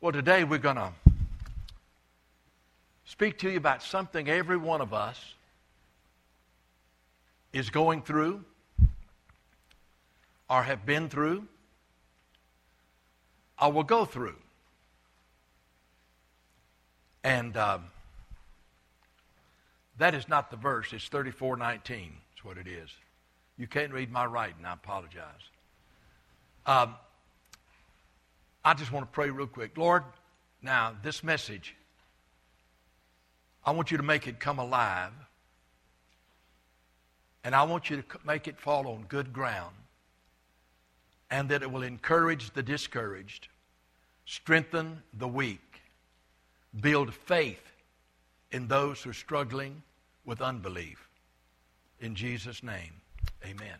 [0.00, 0.92] Well, today we're going to
[3.04, 5.34] speak to you about something every one of us
[7.52, 8.44] is going through
[10.48, 11.48] or have been through
[13.60, 14.36] or will go through.
[17.24, 17.86] And um,
[19.98, 22.12] that is not the verse, it's 3419.
[22.30, 22.88] That's what it is.
[23.56, 25.50] You can't read my writing, I apologize.
[26.66, 26.94] Um,
[28.68, 29.78] I just want to pray real quick.
[29.78, 30.02] Lord,
[30.60, 31.74] now this message,
[33.64, 35.12] I want you to make it come alive.
[37.44, 39.74] And I want you to make it fall on good ground.
[41.30, 43.48] And that it will encourage the discouraged,
[44.26, 45.80] strengthen the weak,
[46.78, 47.72] build faith
[48.52, 49.82] in those who are struggling
[50.26, 51.08] with unbelief.
[52.00, 52.92] In Jesus' name,
[53.46, 53.78] amen.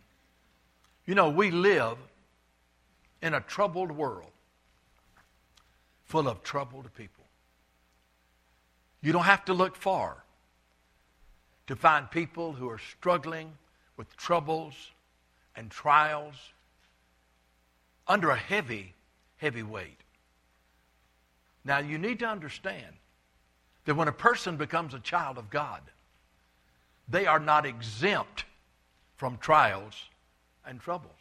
[1.04, 1.98] You know, we live
[3.20, 4.30] in a troubled world
[6.08, 7.24] full of troubled people.
[9.00, 10.24] You don't have to look far
[11.68, 13.52] to find people who are struggling
[13.96, 14.74] with troubles
[15.54, 16.34] and trials
[18.08, 18.94] under a heavy,
[19.36, 19.98] heavy weight.
[21.64, 22.96] Now, you need to understand
[23.84, 25.82] that when a person becomes a child of God,
[27.08, 28.44] they are not exempt
[29.16, 29.94] from trials
[30.66, 31.12] and troubles.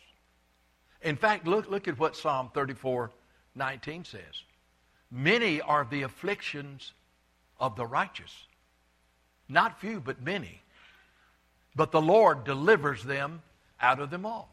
[1.01, 3.11] In fact, look, look at what Psalm 34
[3.55, 4.21] 19 says.
[5.11, 6.93] Many are the afflictions
[7.59, 8.33] of the righteous.
[9.47, 10.61] Not few, but many.
[11.75, 13.41] But the Lord delivers them
[13.79, 14.49] out of them all.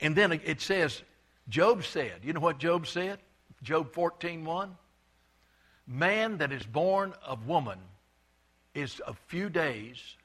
[0.00, 1.02] And then it says,
[1.48, 3.18] Job said, you know what Job said?
[3.62, 4.76] Job 14 1?
[5.86, 7.78] Man that is born of woman
[8.74, 10.16] is a few days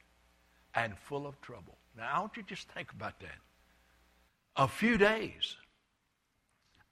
[0.74, 1.76] and full of trouble.
[1.96, 3.38] Now, I want you just think about that.
[4.56, 5.56] A few days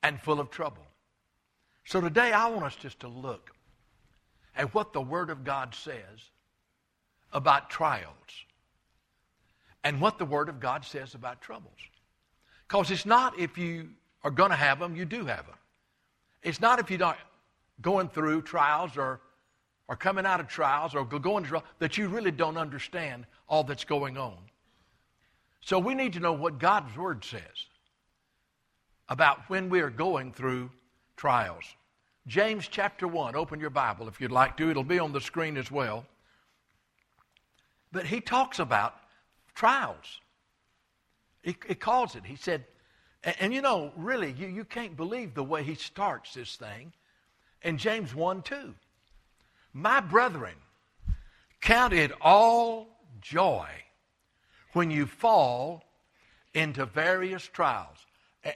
[0.02, 0.84] and full of trouble.
[1.84, 3.50] So today I want us just to look
[4.56, 6.30] at what the Word of God says
[7.32, 8.06] about trials
[9.84, 11.78] and what the Word of God says about troubles.
[12.68, 13.90] Because it's not if you
[14.22, 15.56] are going to have them, you do have them.
[16.42, 17.16] It's not if you're
[17.80, 19.20] going through trials or,
[19.88, 23.84] or coming out of trials or going through that you really don't understand all that's
[23.84, 24.38] going on.
[25.60, 27.40] So we need to know what God's Word says
[29.08, 30.70] about when we are going through
[31.22, 31.62] trials.
[32.26, 35.56] James chapter 1, open your Bible if you'd like to, it'll be on the screen
[35.56, 36.04] as well.
[37.92, 38.96] But he talks about
[39.54, 40.20] trials.
[41.44, 42.64] He, he calls it, he said,
[43.22, 46.92] and, and, you know, really, you, you can't believe the way he starts this thing
[47.62, 48.74] in James 1 2.
[49.74, 50.56] My brethren,
[51.60, 52.88] count it all
[53.20, 53.68] joy
[54.72, 55.84] when you fall
[56.52, 58.06] into various trials.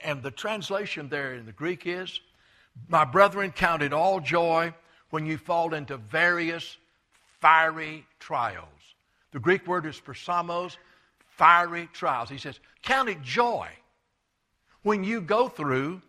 [0.03, 2.19] And the translation there in the Greek is,
[2.87, 4.73] My brethren, count it all joy
[5.09, 6.77] when you fall into various
[7.39, 8.67] fiery trials.
[9.31, 10.77] The Greek word is peirasmos,
[11.35, 12.29] fiery trials.
[12.29, 13.69] He says, Count it joy
[14.83, 16.01] when you go through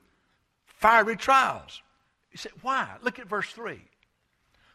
[0.67, 1.83] fiery trials.
[2.31, 2.89] He said, Why?
[3.03, 3.81] Look at verse 3.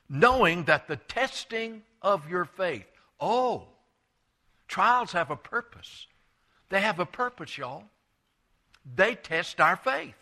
[0.09, 2.85] Knowing that the testing of your faith,
[3.19, 3.67] oh,
[4.67, 6.07] trials have a purpose.
[6.69, 7.85] They have a purpose, y'all
[8.95, 10.15] they test our faith.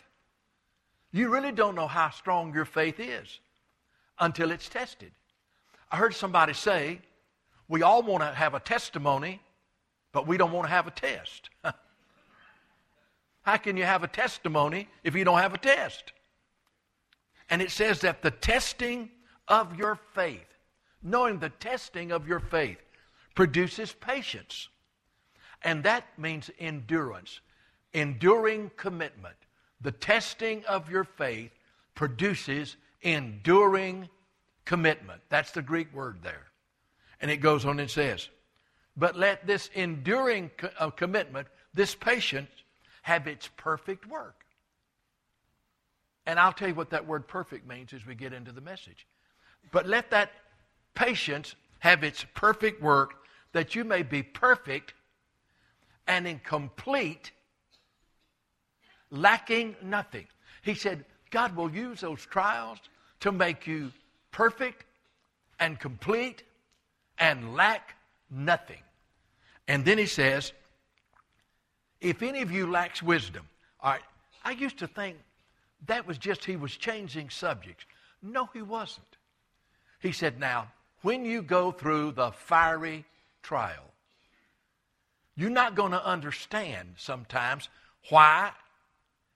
[1.12, 3.40] You really don't know how strong your faith is
[4.18, 5.12] until it's tested.
[5.90, 7.00] I heard somebody say,
[7.68, 9.40] we all want to have a testimony,
[10.12, 11.50] but we don't want to have a test.
[13.42, 16.12] how can you have a testimony if you don't have a test?
[17.50, 19.10] And it says that the testing
[19.48, 20.46] of your faith,
[21.02, 22.78] knowing the testing of your faith,
[23.34, 24.68] produces patience.
[25.62, 27.40] And that means endurance
[27.92, 29.36] enduring commitment.
[29.82, 31.50] The testing of your faith
[31.94, 34.08] produces enduring
[34.64, 35.20] commitment.
[35.28, 36.46] That's the Greek word there.
[37.20, 38.28] And it goes on and says,
[38.96, 42.50] But let this enduring co- uh, commitment, this patience,
[43.02, 44.44] have its perfect work.
[46.26, 49.06] And I'll tell you what that word perfect means as we get into the message.
[49.72, 50.30] But let that
[50.94, 53.14] patience have its perfect work,
[53.52, 54.94] that you may be perfect
[56.06, 57.32] and in complete
[59.12, 60.26] lacking nothing.
[60.62, 62.78] He said, God will use those trials
[63.20, 63.92] to make you
[64.32, 64.84] perfect
[65.60, 66.42] and complete
[67.18, 67.94] and lack
[68.30, 68.82] nothing.
[69.68, 70.52] And then he says,
[72.00, 73.46] if any of you lacks wisdom,
[73.80, 74.02] all right,
[74.44, 75.18] I used to think
[75.86, 77.84] that was just he was changing subjects.
[78.22, 79.06] No, he wasn't.
[80.00, 80.68] He said, now,
[81.02, 83.04] when you go through the fiery
[83.42, 83.84] trial,
[85.36, 87.68] you're not going to understand sometimes
[88.08, 88.50] why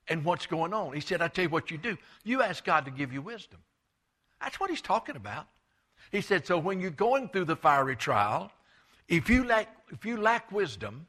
[0.08, 0.93] and what's going on.
[0.93, 1.97] He said, I tell you what you do.
[2.25, 3.61] You ask God to give you wisdom.
[4.41, 5.47] That's what he's talking about.
[6.12, 8.53] He said, so when you're going through the fiery trial,
[9.08, 11.06] if you lack, if you lack wisdom,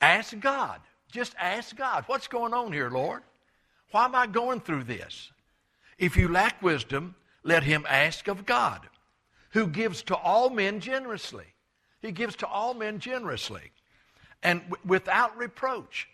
[0.00, 0.80] ask God.
[1.10, 3.22] Just ask God, what's going on here, Lord?
[3.90, 5.30] Why am I going through this?
[5.98, 8.80] If you lack wisdom, let him ask of God,
[9.50, 11.46] who gives to all men generously.
[12.02, 13.70] He gives to all men generously
[14.42, 16.08] and w- without reproach.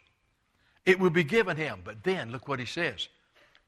[0.84, 1.80] It will be given him.
[1.84, 3.08] But then, look what he says.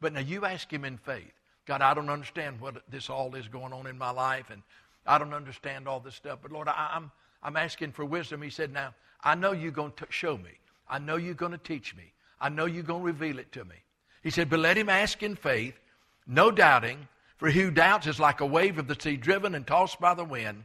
[0.00, 1.32] But now you ask him in faith.
[1.66, 4.62] God, I don't understand what this all is going on in my life, and
[5.06, 6.40] I don't understand all this stuff.
[6.42, 7.10] But Lord, I, am
[7.42, 8.42] I'm, I'm asking for wisdom.
[8.42, 10.50] He said, Now, I know you're going to show me.
[10.88, 12.12] I know you're going to teach me.
[12.40, 13.76] I know you're going to reveal it to me.
[14.22, 15.78] He said, But let him ask in faith,
[16.26, 19.66] no doubting, for he who doubts is like a wave of the sea driven and
[19.66, 20.64] tossed by the wind.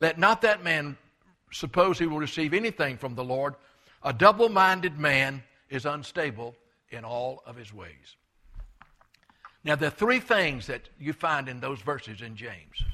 [0.00, 0.96] Let not that man
[1.52, 3.54] suppose he will receive anything from the Lord.
[4.02, 6.54] A double minded man is unstable
[6.90, 8.16] in all of his ways.
[9.64, 12.84] Now, there are three things that you find in those verses in James.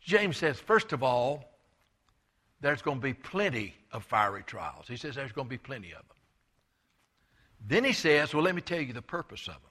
[0.00, 1.44] James says, first of all,
[2.60, 4.86] there's going to be plenty of fiery trials.
[4.86, 6.16] He says there's going to be plenty of them.
[7.66, 9.62] Then he says, well, let me tell you the purpose of them.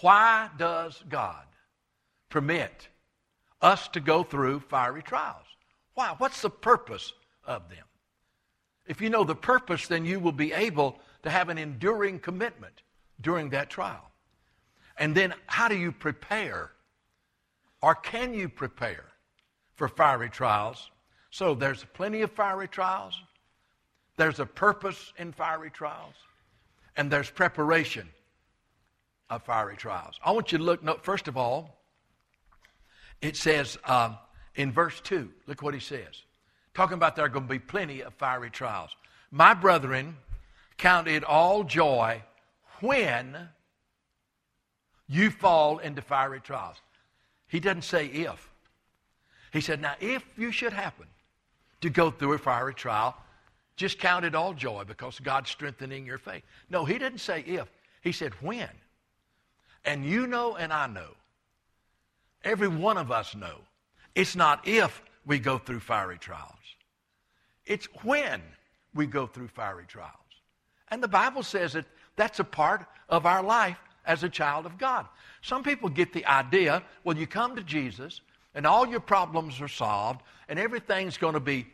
[0.00, 1.44] Why does God
[2.28, 2.88] permit
[3.60, 5.46] us to go through fiery trials?
[5.94, 6.14] Why?
[6.18, 7.12] What's the purpose
[7.44, 7.84] of them?
[8.86, 12.82] If you know the purpose, then you will be able to have an enduring commitment
[13.20, 14.10] during that trial.
[14.98, 16.70] And then, how do you prepare?
[17.82, 19.04] Or can you prepare
[19.74, 20.90] for fiery trials?
[21.30, 23.20] So, there's plenty of fiery trials,
[24.16, 26.14] there's a purpose in fiery trials,
[26.96, 28.08] and there's preparation
[29.30, 30.20] of fiery trials.
[30.24, 31.80] I want you to look, no, first of all,
[33.20, 34.18] it says um,
[34.54, 36.22] in verse 2, look what he says.
[36.74, 38.90] Talking about there are going to be plenty of fiery trials.
[39.30, 40.16] My brethren,
[40.76, 42.22] count it all joy
[42.80, 43.48] when
[45.08, 46.76] you fall into fiery trials.
[47.46, 48.50] He doesn't say if.
[49.52, 51.06] He said, now if you should happen
[51.80, 53.16] to go through a fiery trial,
[53.76, 56.42] just count it all joy because God's strengthening your faith.
[56.70, 57.68] No, he didn't say if.
[58.02, 58.68] He said when.
[59.84, 61.10] And you know and I know.
[62.42, 63.58] Every one of us know.
[64.14, 66.63] It's not if we go through fiery trials.
[67.66, 68.42] It's when
[68.94, 70.12] we go through fiery trials.
[70.88, 74.78] And the Bible says that that's a part of our life as a child of
[74.78, 75.06] God.
[75.42, 78.20] Some people get the idea, well, you come to Jesus
[78.54, 81.66] and all your problems are solved and everything's going to be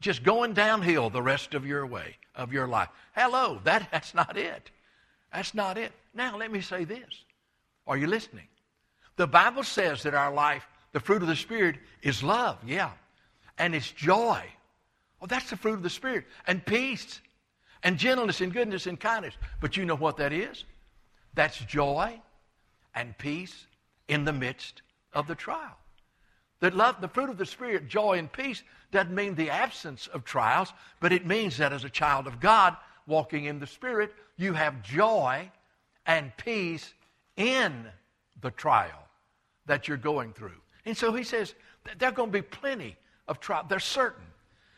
[0.00, 2.88] just going downhill the rest of your way, of your life.
[3.14, 4.70] Hello, that, that's not it.
[5.32, 5.92] That's not it.
[6.12, 7.24] Now, let me say this.
[7.86, 8.46] Are you listening?
[9.16, 12.90] The Bible says that our life, the fruit of the Spirit, is love, yeah.
[13.58, 14.42] And it's joy.
[15.24, 16.26] Well, that's the fruit of the Spirit.
[16.46, 17.22] And peace.
[17.82, 19.32] And gentleness and goodness and kindness.
[19.58, 20.64] But you know what that is?
[21.32, 22.20] That's joy
[22.94, 23.64] and peace
[24.06, 24.82] in the midst
[25.14, 25.78] of the trial.
[26.60, 28.62] That love, the fruit of the Spirit, joy and peace,
[28.92, 32.76] doesn't mean the absence of trials, but it means that as a child of God
[33.06, 35.50] walking in the Spirit, you have joy
[36.04, 36.92] and peace
[37.38, 37.86] in
[38.42, 39.08] the trial
[39.64, 40.60] that you're going through.
[40.84, 41.54] And so he says,
[41.98, 43.64] there are going to be plenty of trials.
[43.70, 44.26] They're certain.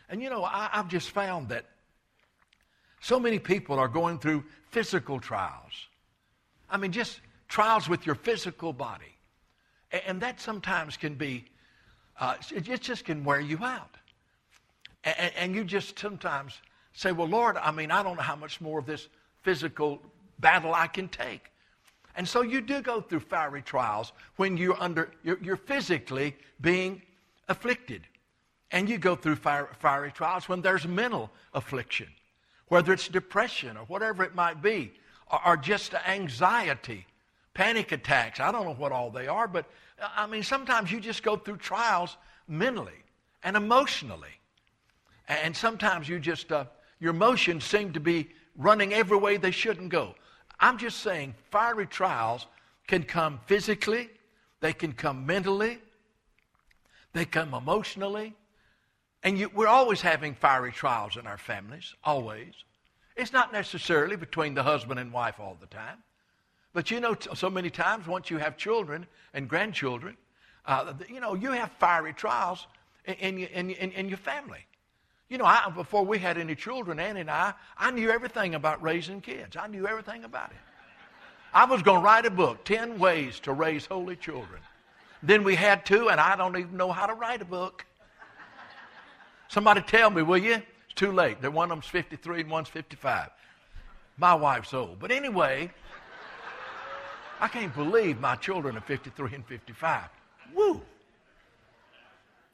[0.09, 1.65] And you know, I, I've just found that
[3.01, 5.73] so many people are going through physical trials.
[6.69, 9.15] I mean, just trials with your physical body.
[10.07, 11.45] And that sometimes can be,
[12.19, 13.97] uh, it just can wear you out.
[15.05, 16.61] And, and you just sometimes
[16.93, 19.09] say, well, Lord, I mean, I don't know how much more of this
[19.43, 20.03] physical
[20.41, 21.53] battle I can take.
[22.17, 27.03] And so you do go through fiery trials when you're under, you're, you're physically being
[27.49, 28.03] afflicted.
[28.73, 32.09] And you go through fire, fiery trials when there's mental affliction,
[32.69, 34.93] whether it's depression or whatever it might be,
[35.31, 37.07] or, or just anxiety,
[37.55, 38.41] panic attacks.
[38.41, 39.67] I don't know what all they are, but
[40.17, 42.17] I mean, sometimes you just go through trials
[42.49, 43.03] mentally
[43.45, 44.29] and emotionally.
[45.29, 46.65] And sometimes you just, uh,
[47.01, 50.15] your emotions seem to be running every way they shouldn't go.
[50.59, 52.47] I'm just saying, fiery trials
[52.87, 54.09] can come physically,
[54.61, 55.79] they can come mentally,
[57.13, 58.35] they come emotionally.
[59.27, 62.55] And you, we're always having fiery trials in our families, always.
[63.17, 65.99] It's not necessarily between the husband and wife all the time.
[66.73, 69.05] But you know, so many times once you have children
[69.35, 70.17] and grandchildren,
[70.65, 72.69] uh, you know, you have fiery trials
[73.05, 74.65] in, in, in, in your family.
[75.29, 78.81] You know, I, before we had any children, Annie and I, I knew everything about
[78.81, 79.57] raising kids.
[79.57, 80.57] I knew everything about it.
[81.53, 84.61] I was going to write a book, 10 Ways to Raise Holy Children.
[85.21, 87.85] Then we had two, and I don't even know how to write a book.
[89.49, 90.55] Somebody tell me, will you?
[90.55, 91.43] It's too late.
[91.43, 93.31] One of them's 53 and one's 55.
[94.19, 94.99] My wife's old.
[94.99, 95.71] But anyway,
[97.41, 100.09] I can't believe my children are 53 and 55.
[100.55, 100.81] Woo!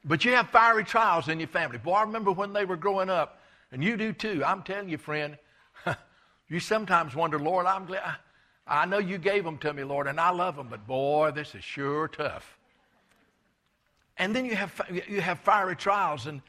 [0.04, 1.78] But you have fiery trials in your family.
[1.78, 4.42] Boy, I remember when they were growing up, and you do too.
[4.44, 5.38] I'm telling you, friend,
[6.48, 8.16] you sometimes wonder, Lord, I'm glad.
[8.66, 11.54] I know you gave them to me, Lord, and I love them, but boy, this
[11.54, 12.58] is sure tough.
[14.18, 16.42] And then you have, you have fiery trials in,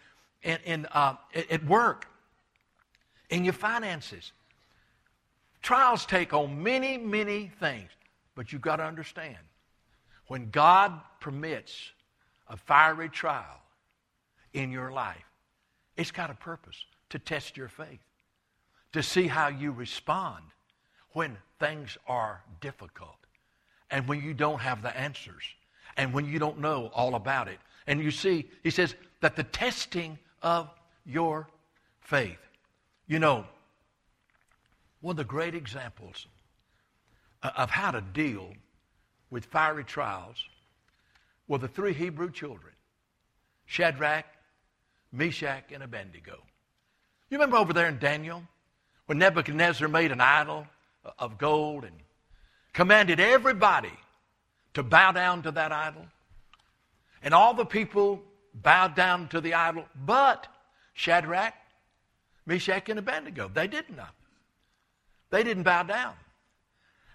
[0.43, 1.15] in, in uh,
[1.50, 2.07] at work,
[3.29, 4.31] in your finances.
[5.62, 7.89] Trials take on many, many things,
[8.35, 9.38] but you've got to understand
[10.27, 11.91] when God permits
[12.47, 13.62] a fiery trial
[14.53, 15.23] in your life,
[15.95, 18.00] it's got a purpose to test your faith,
[18.91, 20.43] to see how you respond
[21.12, 23.15] when things are difficult
[23.91, 25.43] and when you don't have the answers
[25.97, 27.59] and when you don't know all about it.
[27.85, 30.69] And you see, he says that the testing of
[31.05, 31.47] your
[32.01, 32.38] faith.
[33.07, 33.45] You know,
[35.01, 36.27] one of the great examples
[37.41, 38.53] uh, of how to deal
[39.29, 40.38] with fiery trials
[41.47, 42.73] were the three Hebrew children
[43.65, 44.25] Shadrach,
[45.12, 46.38] Meshach, and Abednego.
[47.29, 48.43] You remember over there in Daniel
[49.05, 50.67] when Nebuchadnezzar made an idol
[51.17, 51.95] of gold and
[52.73, 53.91] commanded everybody
[54.73, 56.05] to bow down to that idol?
[57.21, 58.21] And all the people
[58.53, 60.48] bowed down to the idol, but
[60.93, 61.53] Shadrach,
[62.45, 63.50] Meshach, and Abednego.
[63.53, 64.13] They did not.
[65.29, 66.13] They didn't bow down.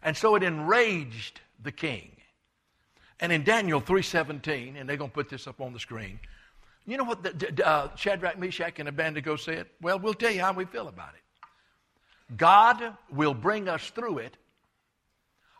[0.02, 2.11] And so it enraged the king.
[3.21, 6.21] And in Daniel 3.17, and they're going to put this up on the screen,
[6.87, 9.66] you know what the, uh, Shadrach, Meshach, and Abednego said?
[9.80, 12.37] Well, we'll tell you how we feel about it.
[12.37, 14.37] God will bring us through it,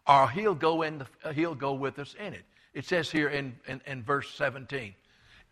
[0.07, 2.45] or he'll go, in the, he'll go with us in it.
[2.73, 4.95] It says here in, in, in verse 17.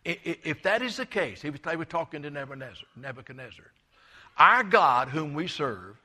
[0.07, 3.65] If that is the case, he was, they were talking to Nebuchadnezzar.
[4.37, 5.97] Our God, whom we serve,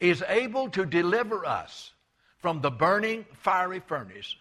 [0.00, 1.92] is able to deliver us
[2.38, 4.34] from the burning fiery furnace,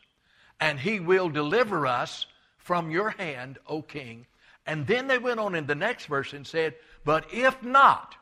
[0.60, 2.26] and he will deliver us
[2.58, 4.26] from your hand, O king.
[4.66, 6.74] And then they went on in the next verse and said,
[7.06, 8.16] But if not,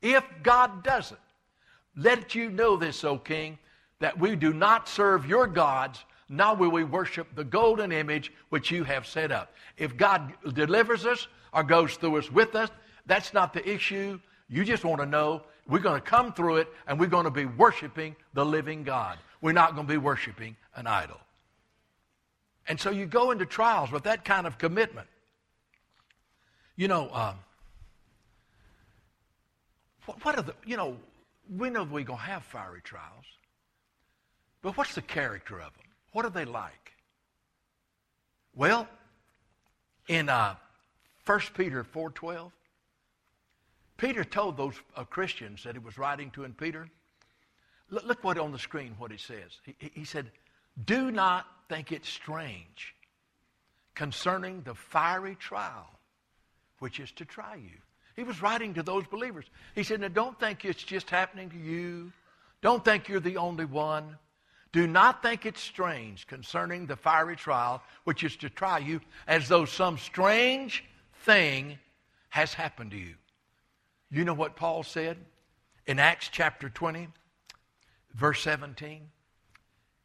[0.00, 1.18] if God doesn't,
[1.96, 3.58] let you know this, O king,
[3.98, 8.70] that we do not serve your gods, now will we worship the golden image which
[8.70, 9.54] you have set up.
[9.76, 12.70] If God delivers us or goes through us with us,
[13.06, 14.18] that's not the issue.
[14.48, 17.30] You just want to know we're going to come through it and we're going to
[17.30, 19.18] be worshiping the living God.
[19.42, 21.20] We're not going to be worshiping an idol.
[22.66, 25.08] And so you go into trials with that kind of commitment.
[26.76, 27.36] You know, um,
[30.06, 30.96] what, what, are the, you know,
[31.58, 33.26] we know we're going to have fiery trials,
[34.62, 35.91] but what's the character of them?
[36.12, 36.92] What are they like?
[38.54, 38.88] Well,
[40.08, 40.56] in uh,
[41.24, 42.50] 1 Peter 4.12,
[43.96, 46.88] Peter told those uh, Christians that he was writing to in Peter,
[47.90, 49.58] look, look what on the screen what he says.
[49.64, 50.30] He, he said,
[50.84, 52.94] do not think it strange
[53.94, 55.88] concerning the fiery trial
[56.82, 57.78] which is to try you.
[58.16, 59.44] He was writing to those believers.
[59.74, 62.12] He said, now don't think it's just happening to you.
[62.60, 64.18] Don't think you're the only one.
[64.72, 69.46] Do not think it strange concerning the fiery trial which is to try you, as
[69.46, 70.84] though some strange
[71.24, 71.78] thing
[72.30, 73.14] has happened to you.
[74.10, 75.18] You know what Paul said
[75.86, 77.08] in Acts chapter 20,
[78.14, 79.02] verse 17?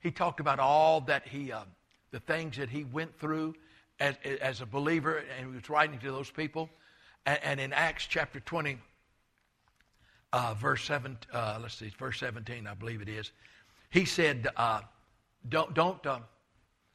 [0.02, 1.62] He talked about all that he, uh,
[2.12, 3.56] the things that he went through
[4.00, 6.70] as, as a believer, and he was writing to those people.
[7.26, 8.78] And, and in Acts chapter 20,
[10.34, 13.32] uh, verse 7, uh, let's see, verse 17, I believe it is.
[13.90, 14.82] He said, uh,
[15.48, 16.20] Don't, don't uh,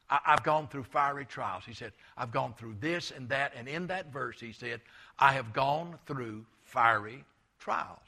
[0.09, 1.63] I, have gone through fiery trials.
[1.65, 3.53] He said, I've gone through this and that.
[3.57, 4.81] And in that verse, he said,
[5.17, 7.23] I have gone through fiery
[7.59, 7.99] trials.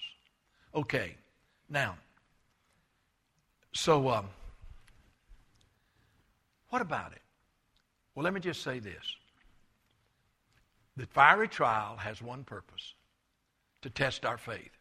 [0.73, 1.15] Okay,
[1.69, 1.95] now,
[3.73, 4.25] so um,
[6.69, 7.21] what about it?
[8.13, 9.15] Well, let me just say this.
[10.97, 12.93] The fiery trial has one purpose
[13.81, 14.71] to test our faith.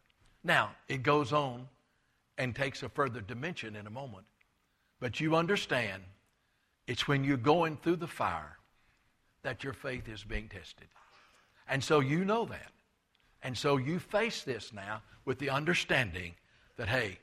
[0.43, 1.67] Now, it goes on
[2.37, 4.25] and takes a further dimension in a moment.
[4.99, 6.03] But you understand,
[6.87, 8.57] it's when you're going through the fire
[9.43, 10.87] that your faith is being tested.
[11.67, 12.71] And so you know that.
[13.43, 16.33] And so you face this now with the understanding
[16.77, 17.19] that, hey,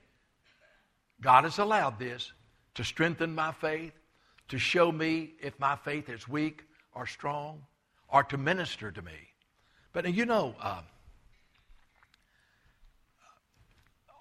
[1.21, 2.33] God has allowed this
[2.75, 3.93] to strengthen my faith,
[4.49, 6.63] to show me if my faith is weak
[6.95, 7.63] or strong,
[8.09, 9.13] or to minister to me.
[9.93, 10.83] But you know, uh,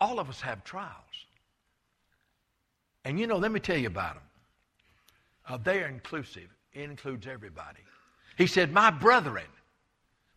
[0.01, 0.89] all of us have trials.
[3.05, 4.24] And you know, let me tell you about them.
[5.48, 7.79] Uh, they are inclusive, it includes everybody.
[8.38, 9.48] He said, My brethren,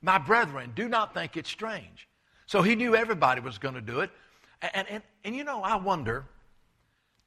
[0.02, 2.08] my brethren, do not think it strange.
[2.46, 4.10] So he knew everybody was going to do it.
[4.74, 6.26] And, and, and you know, I wonder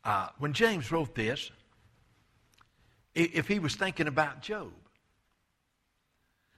[0.06, 1.52] uh, when James wrote this,
[3.16, 4.72] if he was thinking about Job.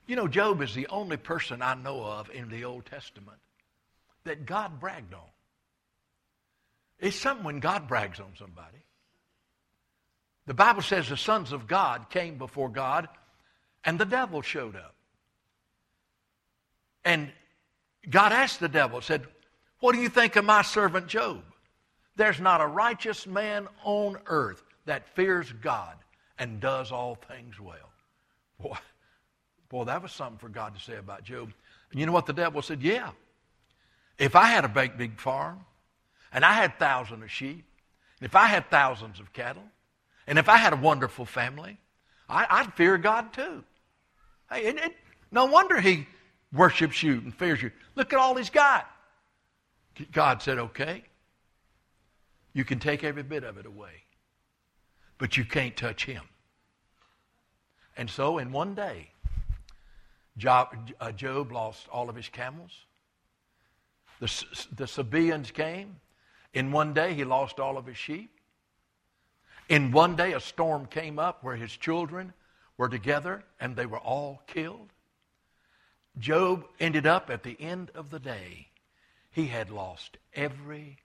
[0.06, 3.38] You know, Job is the only person I know of in the Old Testament
[4.24, 5.20] that God bragged on.
[7.00, 8.78] It's something when God brags on somebody.
[10.46, 13.08] The Bible says the sons of God came before God
[13.84, 14.94] and the devil showed up.
[17.04, 17.32] And
[18.08, 19.22] God asked the devil, said,
[19.80, 21.42] What do you think of my servant Job?
[22.16, 25.96] There's not a righteous man on earth that fears God
[26.38, 27.90] and does all things well.
[28.60, 28.76] Boy,
[29.68, 31.52] boy, that was something for God to say about Job.
[31.90, 32.82] And you know what the devil said?
[32.82, 33.10] Yeah.
[34.18, 35.64] If I had a big, big farm,
[36.32, 37.64] and I had thousands of sheep,
[38.20, 39.64] and if I had thousands of cattle,
[40.26, 41.78] and if I had a wonderful family,
[42.28, 43.64] I, would fear God too.
[44.50, 44.94] Hey, it,
[45.32, 46.06] no wonder he
[46.52, 47.70] worships you and fears you.
[47.94, 48.88] Look at all he's got.
[50.12, 51.04] God said, okay,
[52.52, 54.04] you can take every bit of it away,
[55.18, 56.22] but you can't touch him.
[57.96, 59.10] And so, in one day,
[60.36, 60.68] Job,
[61.00, 62.72] uh, Job lost all of his camels.
[64.20, 64.44] The,
[64.74, 65.96] the Sabaeans came.
[66.52, 68.30] In one day, he lost all of his sheep.
[69.68, 72.32] In one day, a storm came up where his children
[72.76, 74.88] were together and they were all killed.
[76.18, 78.68] Job ended up at the end of the day,
[79.30, 80.96] he had lost everything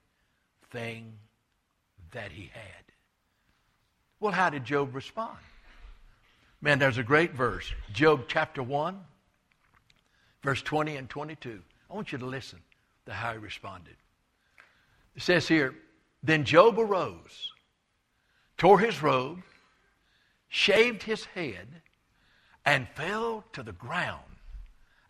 [2.10, 2.84] that he had.
[4.18, 5.38] Well, how did Job respond?
[6.60, 7.72] Man, there's a great verse.
[7.92, 8.98] Job chapter 1,
[10.42, 11.62] verse 20 and 22.
[11.88, 12.58] I want you to listen
[13.04, 13.94] to how he responded.
[15.16, 15.74] It says here,
[16.22, 17.52] Then Job arose,
[18.58, 19.42] tore his robe,
[20.48, 21.66] shaved his head,
[22.64, 24.22] and fell to the ground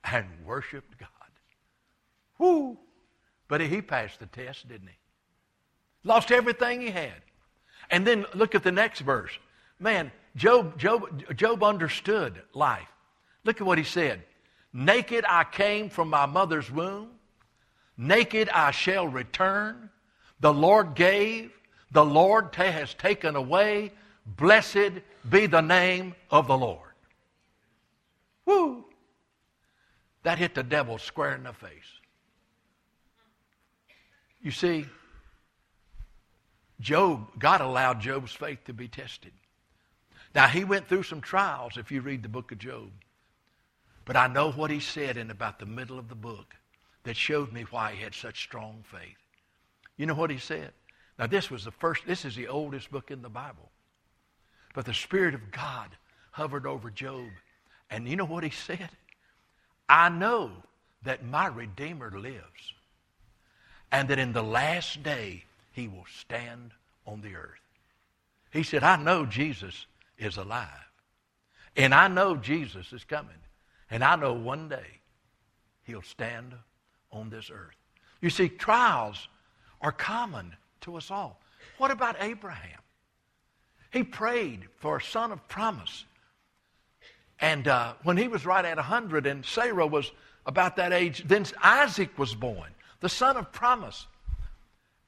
[0.05, 1.09] and worshiped God.
[2.39, 2.79] Whoo!
[3.49, 4.97] But he passed the test, didn't he?
[6.05, 7.23] Lost everything he had.
[7.91, 9.33] And then look at the next verse.
[9.79, 12.89] Man, Job, Job, Job understood life.
[13.45, 14.23] Look at what he said.
[14.73, 17.11] Naked I came from my mother's womb.
[17.97, 19.91] Naked I shall return.
[20.41, 21.53] The Lord gave.
[21.91, 23.93] The Lord has taken away.
[24.27, 26.81] Blessed be the name of the Lord.
[28.45, 28.85] Woo!
[30.23, 31.71] That hit the devil square in the face.
[34.43, 34.87] You see,
[36.81, 39.33] Job, God allowed Job's faith to be tested.
[40.35, 42.91] Now, he went through some trials if you read the book of Job.
[44.05, 46.55] But I know what he said in about the middle of the book
[47.05, 49.17] that showed me why he had such strong faith.
[49.97, 50.73] You know what he said?
[51.19, 53.71] Now, this was the first, this is the oldest book in the Bible.
[54.75, 55.89] But the Spirit of God
[56.31, 57.29] hovered over Job.
[57.91, 58.91] And you know what he said?
[59.89, 60.51] I know
[61.05, 62.75] that my Redeemer lives,
[63.91, 66.73] and that in the last day he will stand
[67.07, 67.61] on the earth.
[68.51, 69.87] He said, I know Jesus
[70.19, 70.69] is alive.
[71.77, 73.37] And I know Jesus is coming.
[73.91, 75.01] And I know one day
[75.85, 76.55] he'll stand
[77.13, 77.77] on this earth.
[78.21, 79.29] You see, trials
[79.81, 81.41] are common to us all.
[81.79, 82.81] What about Abraham?
[83.93, 86.05] He prayed for a son of promise.
[87.41, 90.11] And uh, when he was right at 100 and Sarah was
[90.47, 94.07] about that age, then Isaac was born, the son of promise.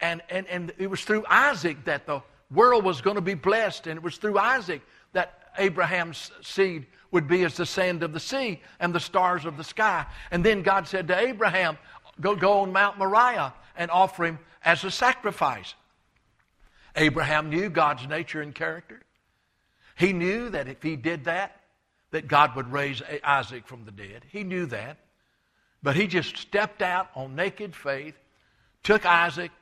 [0.00, 3.86] And, and, and it was through Isaac that the world was going to be blessed.
[3.86, 8.20] And it was through Isaac that Abraham's seed would be as the sand of the
[8.20, 10.06] sea and the stars of the sky.
[10.30, 11.78] And then God said to Abraham,
[12.20, 15.74] Go, go on Mount Moriah and offer him as a sacrifice.
[16.96, 19.00] Abraham knew God's nature and character.
[19.96, 21.60] He knew that if he did that,
[22.10, 24.24] that God would raise Isaac from the dead.
[24.30, 24.98] He knew that.
[25.82, 28.14] But he just stepped out on naked faith,
[28.82, 29.52] took Isaac,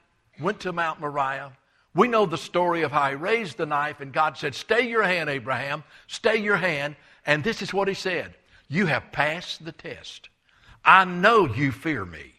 [0.40, 1.52] went to Mount Moriah.
[1.94, 5.02] We know the story of how he raised the knife, and God said, Stay your
[5.02, 6.96] hand, Abraham, stay your hand.
[7.24, 8.34] And this is what he said
[8.68, 10.28] You have passed the test.
[10.84, 12.35] I know you fear me.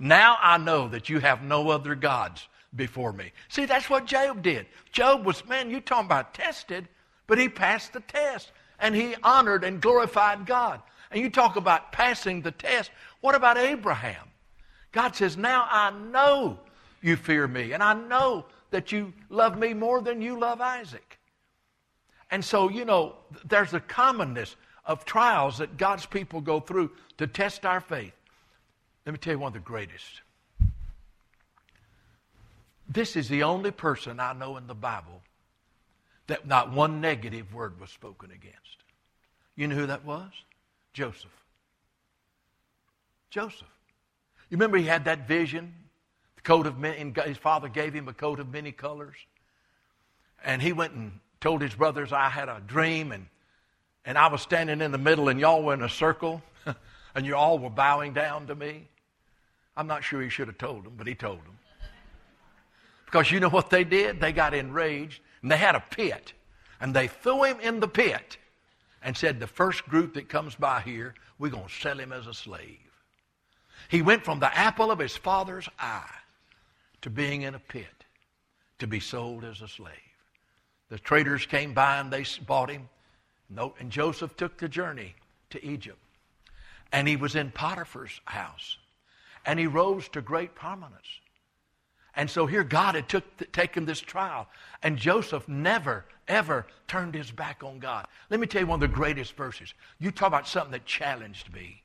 [0.00, 3.32] Now I know that you have no other gods before me.
[3.48, 4.66] See, that's what Job did.
[4.90, 6.88] Job was, man, you talking about tested,
[7.26, 10.80] but he passed the test and he honored and glorified God.
[11.10, 12.90] And you talk about passing the test.
[13.20, 14.26] What about Abraham?
[14.90, 16.58] God says, Now I know
[17.02, 21.18] you fear me, and I know that you love me more than you love Isaac.
[22.30, 27.26] And so, you know, there's a commonness of trials that God's people go through to
[27.26, 28.12] test our faith.
[29.06, 30.22] Let me tell you one of the greatest.
[32.88, 35.22] This is the only person I know in the Bible
[36.26, 38.84] that not one negative word was spoken against.
[39.56, 40.30] You know who that was?
[40.92, 41.30] Joseph.
[43.30, 43.68] Joseph.
[44.48, 45.74] You remember he had that vision
[46.36, 49.16] The coat of many, his father gave him a coat of many colors.
[50.44, 53.26] And he went and told his brothers, I had a dream, and,
[54.04, 56.42] and I was standing in the middle, and y'all were in a circle,
[57.14, 58.88] and you all were bowing down to me.
[59.76, 61.58] I'm not sure he should have told them, but he told them.
[63.04, 64.20] Because you know what they did?
[64.20, 66.32] They got enraged, and they had a pit,
[66.80, 68.38] and they threw him in the pit
[69.02, 72.26] and said, The first group that comes by here, we're going to sell him as
[72.26, 72.78] a slave.
[73.88, 76.10] He went from the apple of his father's eye
[77.02, 78.04] to being in a pit,
[78.78, 79.94] to be sold as a slave.
[80.90, 82.88] The traders came by and they bought him.
[83.56, 85.14] And Joseph took the journey
[85.50, 85.98] to Egypt.
[86.92, 88.78] And he was in Potiphar's house.
[89.46, 91.06] And he rose to great prominence.
[92.16, 94.48] And so here God had took, taken this trial.
[94.82, 98.06] And Joseph never, ever turned his back on God.
[98.28, 99.72] Let me tell you one of the greatest verses.
[99.98, 101.82] You talk about something that challenged me.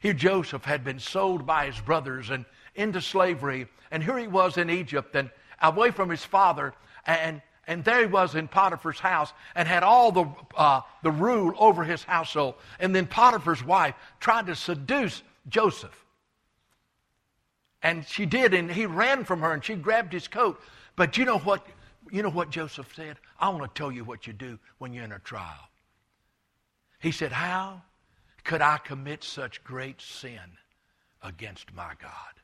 [0.00, 3.68] Here Joseph had been sold by his brothers and into slavery.
[3.90, 5.30] And here he was in Egypt and
[5.62, 6.74] away from his father.
[7.06, 11.54] And and there he was in Potiphar's house and had all the, uh, the rule
[11.58, 12.54] over his household.
[12.80, 15.96] And then Potiphar's wife tried to seduce Joseph.
[17.82, 20.60] And she did, and he ran from her and she grabbed his coat.
[20.96, 21.66] But you know what?
[22.10, 23.16] You know what Joseph said?
[23.40, 25.68] I want to tell you what you do when you're in a trial.
[27.00, 27.82] He said, How
[28.44, 30.58] could I commit such great sin
[31.22, 32.34] against my God?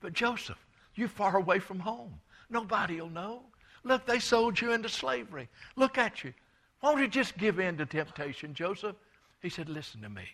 [0.00, 0.58] But Joseph,
[0.94, 2.20] you're far away from home.
[2.48, 3.44] Nobody will know.
[3.84, 5.48] Look, they sold you into slavery.
[5.76, 6.34] Look at you.
[6.82, 8.96] Won't you just give in to temptation, Joseph?
[9.40, 10.24] He said, Listen to me.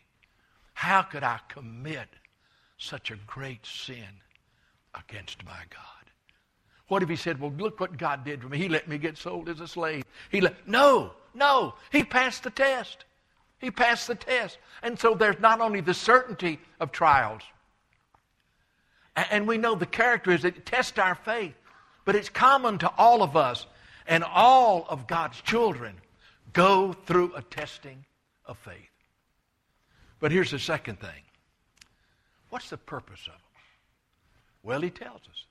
[0.74, 2.09] How could I commit
[2.78, 4.20] such a great sin
[4.94, 6.11] against my God?
[6.88, 8.59] What if he said, Well, look what God did for me.
[8.59, 10.04] He let me get sold as a slave.
[10.30, 11.74] He let no, no.
[11.90, 13.04] He passed the test.
[13.59, 14.59] He passed the test.
[14.82, 17.42] And so there's not only the certainty of trials,
[19.16, 21.54] and we know the character is that test our faith.
[22.07, 23.66] But it's common to all of us
[24.07, 25.97] and all of God's children
[26.55, 28.07] go through a testing
[28.47, 28.90] of faith.
[30.21, 31.23] But here's the second thing
[32.49, 33.40] what's the purpose of them?
[34.62, 35.45] Well, he tells us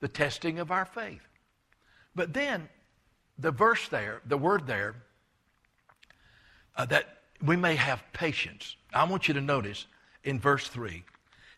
[0.00, 1.20] the testing of our faith.
[2.14, 2.68] But then
[3.38, 4.96] the verse there, the word there,
[6.74, 8.76] uh, that we may have patience.
[8.94, 9.86] I want you to notice
[10.24, 11.04] in verse 3.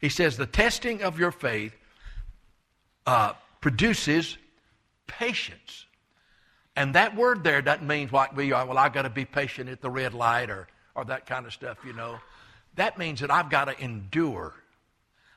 [0.01, 1.75] He says, The testing of your faith
[3.07, 4.37] uh, produces
[5.07, 5.87] patience.
[6.77, 9.69] And that word there doesn't mean what we are, well, I've got to be patient
[9.69, 12.19] at the red light or, or that kind of stuff, you know.
[12.77, 14.55] That means that I've got to endure.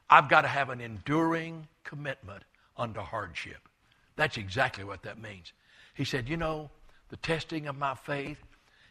[0.09, 2.43] I've got to have an enduring commitment
[2.77, 3.57] under hardship.
[4.15, 5.53] That's exactly what that means.
[5.95, 6.69] He said, You know,
[7.09, 8.41] the testing of my faith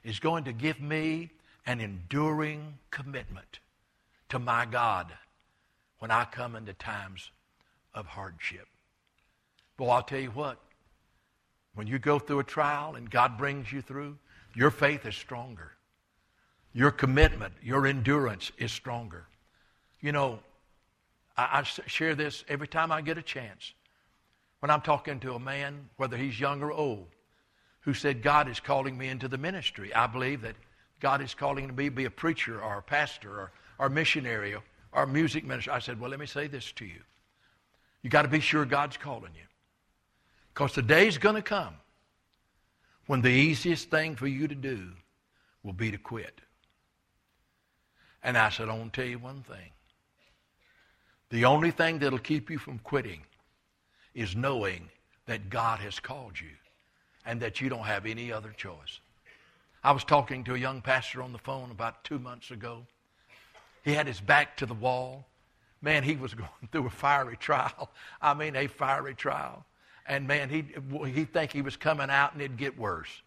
[0.04, 1.30] is going to give me
[1.64, 3.60] an enduring commitment
[4.28, 5.12] to my God
[6.00, 7.30] when I come into times
[7.94, 8.66] of hardship.
[9.78, 10.58] Well, I'll tell you what,
[11.74, 14.18] when you go through a trial and God brings you through,
[14.54, 15.72] your faith is stronger.
[16.74, 19.26] Your commitment, your endurance is stronger.
[20.00, 20.40] You know,
[21.36, 23.72] I, I share this every time I get a chance.
[24.60, 27.08] When I'm talking to a man, whether he's young or old,
[27.80, 29.92] who said, God is calling me into the ministry.
[29.92, 30.54] I believe that
[31.00, 34.54] God is calling me to be a preacher or a pastor or, or a missionary
[34.54, 35.72] or, or a music minister.
[35.72, 37.00] I said, Well, let me say this to you.
[38.02, 39.42] You got to be sure God's calling you.
[40.52, 41.74] Because the day's going to come
[43.06, 44.90] when the easiest thing for you to do
[45.62, 46.40] will be to quit.
[48.22, 49.70] And I said, I want to tell you one thing.
[51.30, 53.22] The only thing that'll keep you from quitting
[54.14, 54.90] is knowing
[55.26, 56.50] that God has called you
[57.24, 59.00] and that you don't have any other choice.
[59.82, 62.86] I was talking to a young pastor on the phone about two months ago.
[63.84, 65.26] He had his back to the wall.
[65.80, 67.90] Man, he was going through a fiery trial.
[68.20, 69.64] I mean, a fiery trial.
[70.06, 70.64] And man, he
[71.10, 73.22] he'd think he was coming out and it'd get worse.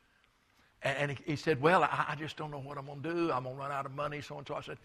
[0.84, 3.32] And, he, he, said, Well, I, I, just don't know what I'm going to do.
[3.32, 4.54] I'm going to run out of money, so and so.
[4.54, 4.78] I said,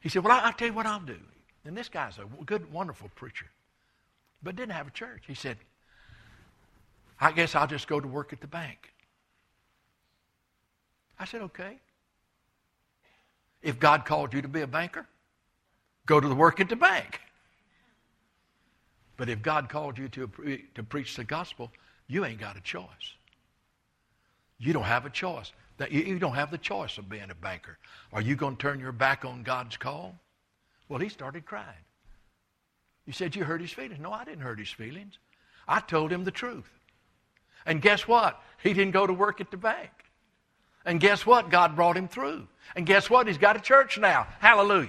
[0.00, 1.18] He said, Well, I, will tell you what I'll do.
[1.64, 3.46] And this guy's a good, wonderful preacher,
[4.42, 5.22] but didn't have a church.
[5.26, 5.56] He said,
[7.20, 8.92] I guess I'll just go to work at the bank.
[11.20, 11.78] I said, Okay.
[13.62, 15.06] If God called you to be a banker,
[16.04, 17.20] go to the work at the bank.
[19.16, 21.70] But if God called you to, to preach the gospel,
[22.08, 23.14] you ain't got a choice.
[24.58, 25.52] You don't have a choice.
[25.90, 27.78] You don't have the choice of being a banker.
[28.12, 30.14] Are you going to turn your back on God's call?
[30.88, 31.66] Well, he started crying.
[33.06, 34.00] You said you hurt his feelings.
[34.00, 35.18] No, I didn't hurt his feelings.
[35.66, 36.70] I told him the truth.
[37.66, 38.40] And guess what?
[38.62, 39.90] He didn't go to work at the bank.
[40.84, 41.50] And guess what?
[41.50, 42.46] God brought him through.
[42.76, 43.26] And guess what?
[43.26, 44.26] He's got a church now.
[44.38, 44.88] Hallelujah.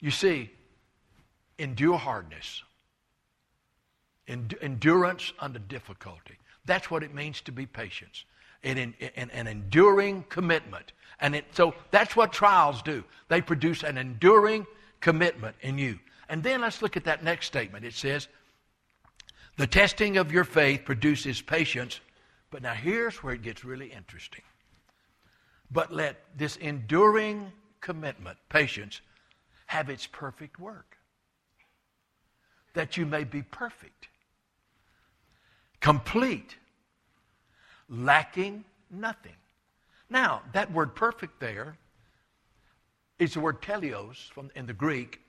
[0.00, 0.50] You see,
[1.58, 2.62] endure hardness,
[4.26, 6.38] endurance under difficulty.
[6.64, 8.24] That's what it means to be patient.
[8.64, 10.92] An, an, an enduring commitment.
[11.20, 13.04] And it, so that's what trials do.
[13.28, 14.66] They produce an enduring
[15.00, 15.98] commitment in you.
[16.28, 17.84] And then let's look at that next statement.
[17.84, 18.28] It says,
[19.56, 22.00] The testing of your faith produces patience.
[22.50, 24.44] But now here's where it gets really interesting.
[25.70, 29.00] But let this enduring commitment, patience,
[29.66, 30.97] have its perfect work,
[32.78, 34.06] that you may be perfect,
[35.80, 36.54] complete,
[37.88, 39.34] lacking nothing.
[40.08, 41.76] Now, that word perfect there
[43.18, 45.20] is the word teleos from, in the Greek,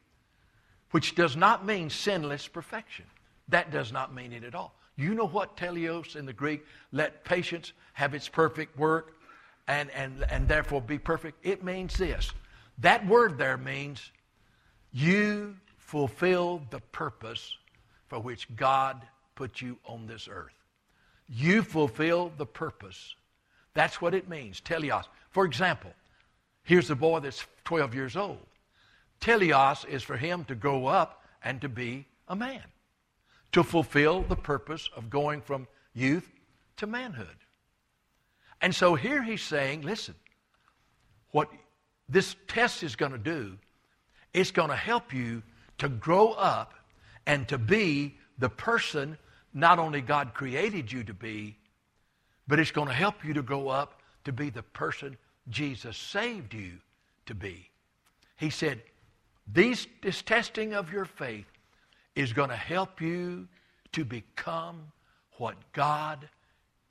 [0.92, 3.06] which does not mean sinless perfection.
[3.48, 4.76] That does not mean it at all.
[4.96, 6.64] You know what teleos in the Greek?
[6.92, 9.16] Let patience have its perfect work
[9.68, 11.44] and, and, and therefore be perfect.
[11.44, 12.32] It means this.
[12.78, 14.12] That word there means
[14.94, 15.56] you
[15.90, 17.58] fulfill the purpose
[18.10, 19.02] for which God
[19.34, 20.54] put you on this earth.
[21.28, 23.16] You fulfill the purpose.
[23.74, 25.06] That's what it means, teleos.
[25.32, 25.92] For example,
[26.62, 28.46] here's a boy that's 12 years old.
[29.20, 32.62] Teleos is for him to grow up and to be a man,
[33.54, 36.30] to fulfill the purpose of going from youth
[36.78, 37.28] to manhood.
[38.62, 40.14] And so here he's saying, listen,
[41.32, 41.50] what
[42.08, 43.58] this test is going to do,
[44.36, 45.42] it's going to help you
[45.80, 46.74] to grow up
[47.26, 49.18] and to be the person
[49.54, 51.58] not only God created you to be,
[52.48, 55.18] but it's going to help you to grow up to be the person
[55.50, 56.74] Jesus saved you
[57.26, 57.70] to be.
[58.38, 58.82] He said,
[59.52, 61.48] these, this testing of your faith
[62.16, 63.48] is going to help you
[63.94, 64.92] to become
[65.38, 66.30] what God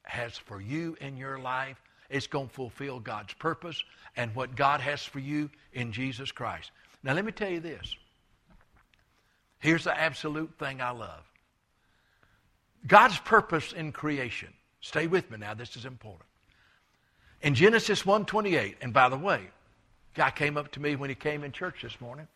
[0.02, 1.80] has for you in your life.
[2.10, 3.82] It's going to fulfill God's purpose
[4.16, 6.70] and what God has for you in Jesus Christ.
[7.02, 7.94] Now, let me tell you this.
[9.58, 11.24] Here's the absolute thing I love
[12.86, 14.52] God's purpose in creation.
[14.80, 16.28] Stay with me now, this is important.
[17.42, 19.48] In Genesis 1:28, and by the way,
[20.14, 22.26] guy came up to me when he came in church this morning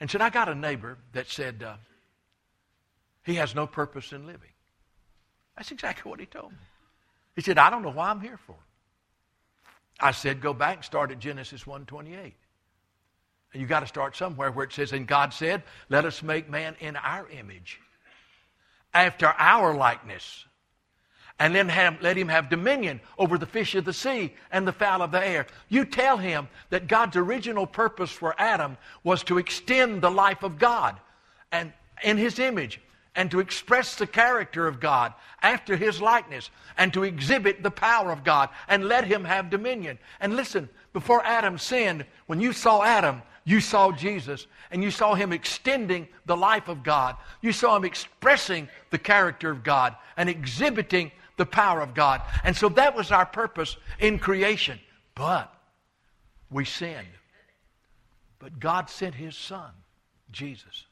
[0.00, 1.76] and said, I got a neighbor that said uh,
[3.24, 4.48] he has no purpose in living.
[5.56, 6.58] That's exactly what he told me.
[7.36, 8.56] He said, I don't know why I'm here for.
[10.00, 12.32] I said, go back and start at Genesis 1:28.
[13.52, 16.48] And you got to start somewhere where it says, and God said, let us make
[16.48, 17.80] man in our image,
[18.94, 20.44] after our likeness.
[21.38, 24.72] And then have, let him have dominion over the fish of the sea and the
[24.72, 25.46] fowl of the air.
[25.68, 30.58] You tell him that God's original purpose for Adam was to extend the life of
[30.58, 31.00] God
[31.50, 32.80] and in his image
[33.14, 38.12] and to express the character of God after his likeness and to exhibit the power
[38.12, 39.98] of God and let him have dominion.
[40.20, 45.14] And listen, before Adam sinned, when you saw Adam, you saw Jesus and you saw
[45.14, 47.16] him extending the life of God.
[47.40, 52.22] You saw him expressing the character of God and exhibiting the power of God.
[52.44, 54.78] And so that was our purpose in creation.
[55.14, 55.52] But
[56.50, 57.08] we sinned.
[58.38, 59.70] But God sent his son,
[60.30, 60.86] Jesus.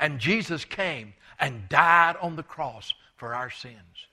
[0.00, 4.06] And Jesus came and died on the cross for our sins.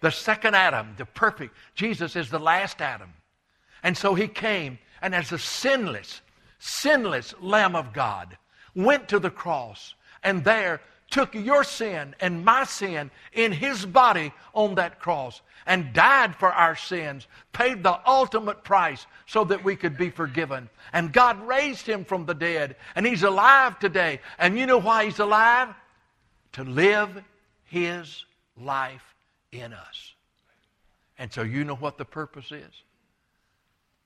[0.00, 3.12] The second Adam, the perfect, Jesus is the last Adam.
[3.82, 6.20] And so he came and as a sinless,
[6.58, 8.36] sinless Lamb of God
[8.74, 14.32] went to the cross and there took your sin and my sin in his body
[14.54, 19.76] on that cross and died for our sins, paid the ultimate price so that we
[19.76, 20.68] could be forgiven.
[20.92, 24.20] And God raised him from the dead, and he's alive today.
[24.38, 25.74] And you know why he's alive?
[26.52, 27.10] To live
[27.64, 28.24] his
[28.56, 29.14] life
[29.50, 30.14] in us.
[31.18, 32.72] And so you know what the purpose is?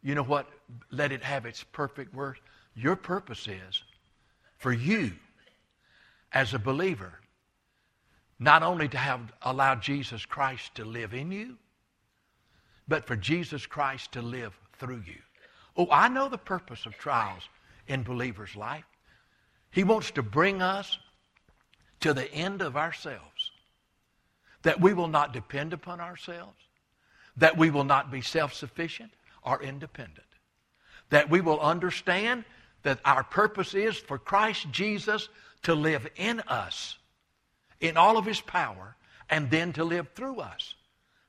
[0.02, 0.48] You know what?
[0.90, 2.38] Let it have its perfect work.
[2.74, 3.82] Your purpose is
[4.58, 5.12] for you
[6.32, 7.20] as a believer
[8.38, 11.56] not only to have allowed Jesus Christ to live in you,
[12.88, 15.18] but for Jesus Christ to live through you.
[15.76, 17.42] Oh, I know the purpose of trials
[17.86, 18.84] in believers' life.
[19.70, 20.98] He wants to bring us
[22.00, 23.52] to the end of ourselves,
[24.62, 26.56] that we will not depend upon ourselves,
[27.36, 30.26] that we will not be self sufficient or independent,
[31.11, 32.44] that we will understand
[32.83, 35.29] that our purpose is for Christ Jesus
[35.62, 36.96] to live in us
[37.81, 38.96] in all of his power
[39.29, 40.74] and then to live through us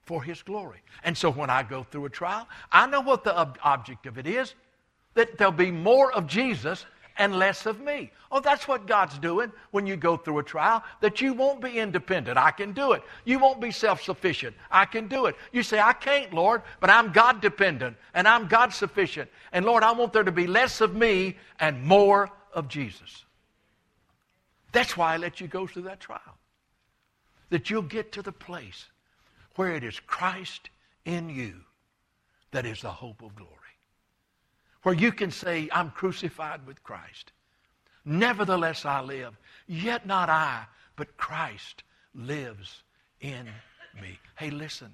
[0.03, 0.81] for his glory.
[1.03, 4.17] And so when I go through a trial, I know what the ob- object of
[4.17, 4.53] it is
[5.13, 6.85] that there'll be more of Jesus
[7.17, 8.11] and less of me.
[8.31, 11.79] Oh, that's what God's doing when you go through a trial, that you won't be
[11.79, 12.37] independent.
[12.37, 13.03] I can do it.
[13.25, 14.55] You won't be self sufficient.
[14.69, 15.35] I can do it.
[15.51, 19.29] You say, I can't, Lord, but I'm God dependent and I'm God sufficient.
[19.51, 23.25] And Lord, I want there to be less of me and more of Jesus.
[24.71, 26.37] That's why I let you go through that trial.
[27.49, 28.85] That you'll get to the place
[29.55, 30.69] where it is Christ
[31.03, 31.55] in you
[32.51, 33.55] that is the hope of glory.
[34.83, 37.31] Where you can say, I'm crucified with Christ.
[38.03, 40.65] Nevertheless I live, yet not I,
[40.95, 41.83] but Christ
[42.15, 42.83] lives
[43.19, 43.47] in
[44.01, 44.19] me.
[44.35, 44.91] Hey, listen.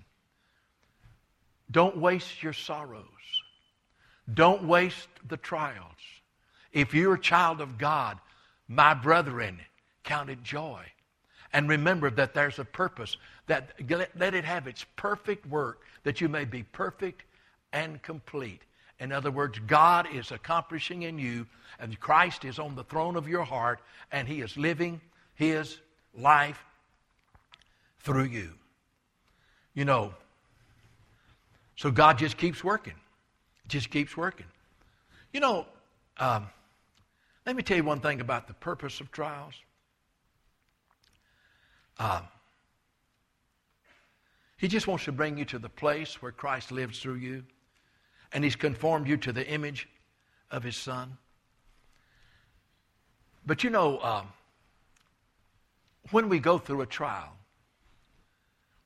[1.72, 3.04] Don't waste your sorrows.
[4.34, 5.86] Don't waste the trials.
[6.74, 8.20] If you're a child of God,
[8.68, 9.60] my brethren,
[10.04, 10.84] count it joy.
[11.54, 13.72] And remember that there's a purpose, that
[14.16, 17.24] let it have its perfect work, that you may be perfect
[17.72, 18.62] and complete.
[19.00, 21.46] In other words, God is accomplishing in you,
[21.80, 23.80] and Christ is on the throne of your heart,
[24.12, 25.02] and He is living
[25.36, 25.80] His
[26.18, 26.64] life
[28.00, 28.52] through you.
[29.74, 30.14] You know,
[31.76, 32.96] so God just keeps working.
[33.68, 34.48] Just keeps working.
[35.32, 35.66] You know,
[36.18, 36.50] um,
[37.46, 39.54] let me tell you one thing about the purpose of trials.
[42.00, 42.24] Um,
[44.58, 47.44] he just wants to bring you to the place where Christ lives through you,
[48.34, 49.88] and He's conformed you to the image
[50.52, 51.18] of His Son.
[53.46, 54.28] But you know, um,
[56.12, 57.34] when we go through a trial,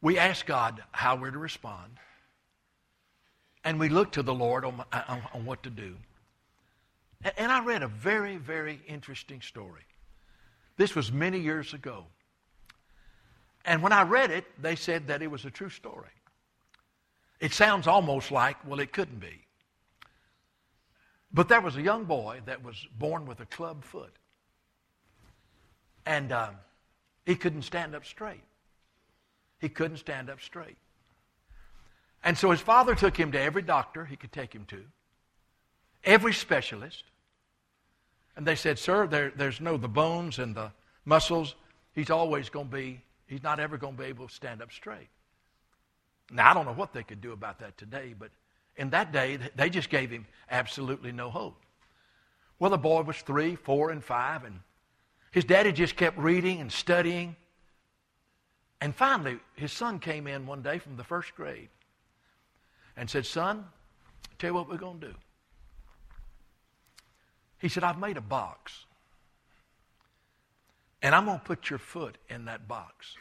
[0.02, 1.98] we ask God how we're to respond,
[3.64, 5.96] and we look to the Lord on, on, on what to do.
[7.24, 9.82] And, and I read a very, very interesting story.
[10.78, 12.06] This was many years ago.
[13.66, 16.10] And when I read it, they said that it was a true story.
[17.42, 19.42] It sounds almost like, well, it couldn't be.
[21.34, 24.14] But there was a young boy that was born with a club foot.
[26.06, 26.56] And um,
[27.26, 28.44] he couldn't stand up straight.
[29.60, 30.78] He couldn't stand up straight.
[32.24, 34.84] And so his father took him to every doctor he could take him to,
[36.04, 37.04] every specialist.
[38.36, 40.72] And they said, Sir, there, there's no the bones and the
[41.06, 41.56] muscles.
[41.94, 44.72] He's always going to be, he's not ever going to be able to stand up
[44.72, 45.10] straight.
[46.32, 48.32] Now, I don't know what they could do about that today, but
[48.78, 51.62] in that day, they just gave him absolutely no hope.
[52.58, 54.60] Well, the boy was three, four, and five, and
[55.32, 57.36] his daddy just kept reading and studying.
[58.80, 61.70] And finally, his son came in one day from the first grade
[62.96, 63.66] and said, Son,
[64.40, 65.14] tell you what we're going to do.
[67.60, 68.86] He said, I've made a box.
[71.02, 73.16] And I'm going to put your foot in that box.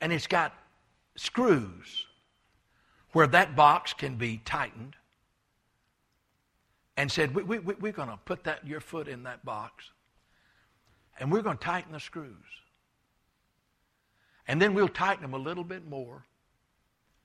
[0.00, 0.52] And it's got
[1.18, 2.06] screws
[3.12, 4.96] where that box can be tightened.
[6.96, 9.90] And said, we, we, we're going to put that, your foot in that box.
[11.20, 12.34] And we're going to tighten the screws.
[14.48, 16.24] And then we'll tighten them a little bit more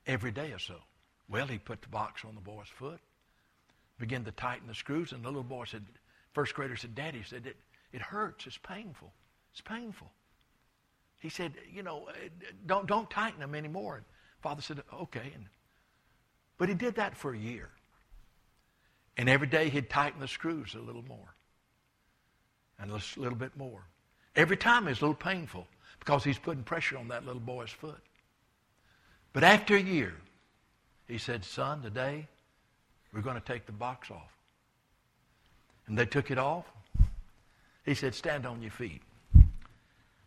[0.05, 0.75] every day or so.
[1.27, 2.99] Well, he put the box on the boy's foot,
[3.99, 5.85] began to tighten the screws, and the little boy said,
[6.33, 7.57] first grader said, Daddy, said, it,
[7.91, 8.45] it hurts.
[8.45, 9.11] It's painful.
[9.53, 10.11] It's painful.
[11.23, 12.13] He said, you know, uh,
[12.65, 13.95] don't, don't tighten them anymore.
[13.95, 14.05] And
[14.41, 15.31] father said, okay.
[15.33, 15.45] And,
[16.57, 17.69] but he did that for a year.
[19.15, 21.33] And every day he'd tighten the screws a little more
[22.77, 23.85] and a little bit more.
[24.35, 25.65] Every time it's a little painful
[25.97, 28.01] because he's putting pressure on that little boy's foot.
[29.31, 30.15] But after a year,
[31.07, 32.27] he said, Son, today
[33.13, 34.35] we're going to take the box off.
[35.87, 36.65] And they took it off.
[37.85, 39.01] He said, Stand on your feet.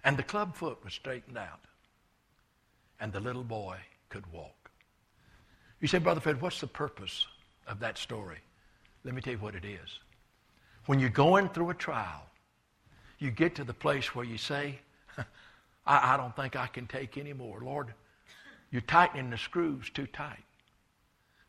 [0.06, 1.64] And the club foot was straightened out.
[3.00, 4.70] And the little boy could walk.
[5.80, 7.26] You say, Brother Fred, what's the purpose
[7.66, 8.38] of that story?
[9.02, 9.98] Let me tell you what it is.
[10.86, 12.22] When you're going through a trial,
[13.18, 14.78] you get to the place where you say,
[15.86, 17.60] I, I don't think I can take any more.
[17.60, 17.92] Lord,
[18.70, 20.44] you're tightening the screws too tight.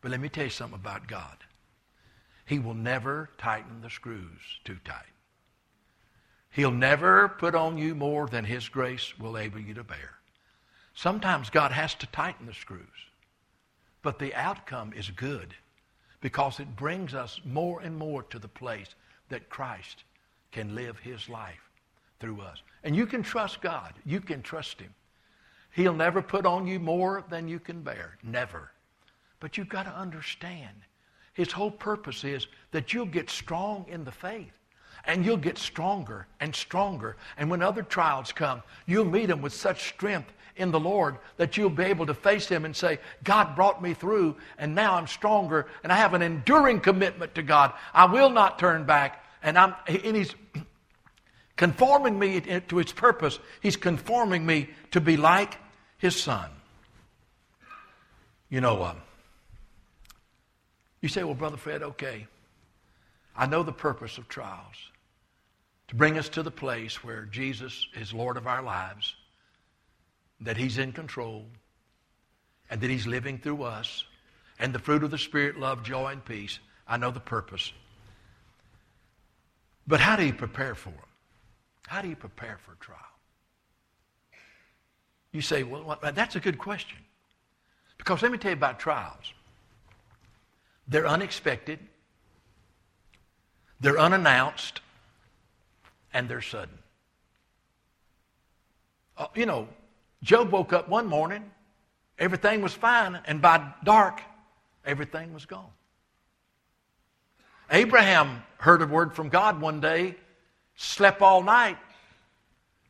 [0.00, 1.36] But let me tell you something about God.
[2.44, 5.06] He will never tighten the screws too tight.
[6.50, 10.18] He'll never put on you more than His grace will able you to bear.
[10.94, 12.82] Sometimes God has to tighten the screws,
[14.02, 15.54] but the outcome is good
[16.20, 18.94] because it brings us more and more to the place
[19.28, 20.04] that Christ
[20.50, 21.70] can live His life
[22.18, 22.62] through us.
[22.82, 23.94] And you can trust God.
[24.04, 24.92] You can trust Him.
[25.70, 28.18] He'll never put on you more than you can bear.
[28.22, 28.72] Never.
[29.40, 30.74] But you've got to understand,
[31.34, 34.57] his whole purpose is that you'll get strong in the faith.
[35.08, 37.16] And you'll get stronger and stronger.
[37.36, 41.56] And when other trials come, you'll meet them with such strength in the Lord that
[41.56, 45.06] you'll be able to face them and say, God brought me through, and now I'm
[45.06, 47.72] stronger, and I have an enduring commitment to God.
[47.94, 49.24] I will not turn back.
[49.42, 50.34] And, I'm, He's
[51.56, 53.38] conforming me to His purpose.
[53.62, 55.56] He's conforming me to be like
[55.96, 56.50] His Son.
[58.50, 58.96] You know, um,
[61.00, 62.26] you say, well, Brother Fred, okay,
[63.36, 64.90] I know the purpose of trials.
[65.88, 69.14] To bring us to the place where Jesus is Lord of our lives,
[70.40, 71.46] that He's in control,
[72.70, 74.04] and that He's living through us,
[74.58, 76.58] and the fruit of the Spirit, love, joy, and peace.
[76.86, 77.72] I know the purpose.
[79.86, 81.00] But how do you prepare for them?
[81.86, 82.98] How do you prepare for a trial?
[85.32, 86.98] You say, well, that's a good question.
[87.96, 89.32] Because let me tell you about trials.
[90.86, 91.78] They're unexpected,
[93.80, 94.80] they're unannounced,
[96.12, 96.78] and they're sudden.
[99.16, 99.68] Uh, you know,
[100.22, 101.50] Job woke up one morning,
[102.18, 104.20] everything was fine, and by dark,
[104.84, 105.70] everything was gone.
[107.70, 110.16] Abraham heard a word from God one day,
[110.76, 111.76] slept all night,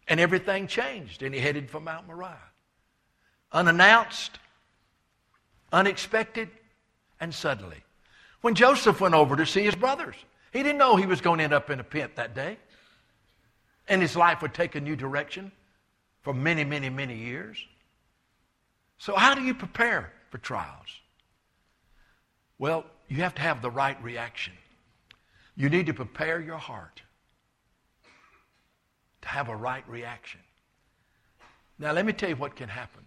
[0.07, 2.37] and everything changed, and he headed for Mount Moriah.
[3.53, 4.39] Unannounced,
[5.73, 6.49] unexpected,
[7.21, 7.83] and suddenly.
[8.41, 10.15] When Joseph went over to see his brothers,
[10.53, 12.59] he didn't know he was going to end up in a pit that day.
[13.89, 15.51] And his life would take a new direction
[16.23, 17.57] for many, many, many years.
[18.99, 20.89] So, how do you prepare for trials?
[22.59, 24.53] Well, you have to have the right reaction.
[25.57, 27.03] You need to prepare your heart
[29.23, 30.41] to have a right reaction.
[31.79, 33.05] Now, let me tell you what can happen.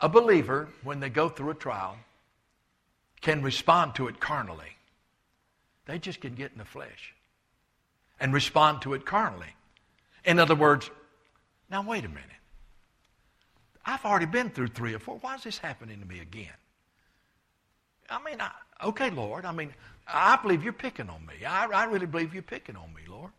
[0.00, 1.96] A believer, when they go through a trial,
[3.20, 4.76] can respond to it carnally.
[5.86, 7.14] They just can get in the flesh
[8.22, 9.52] and respond to it carnally.
[10.24, 10.88] In other words,
[11.68, 12.24] now wait a minute.
[13.84, 15.18] I've already been through three or four.
[15.20, 16.54] Why is this happening to me again?
[18.08, 18.52] I mean, I,
[18.84, 19.44] okay, Lord.
[19.44, 19.74] I mean,
[20.06, 21.44] I believe you're picking on me.
[21.44, 23.32] I, I really believe you're picking on me, Lord.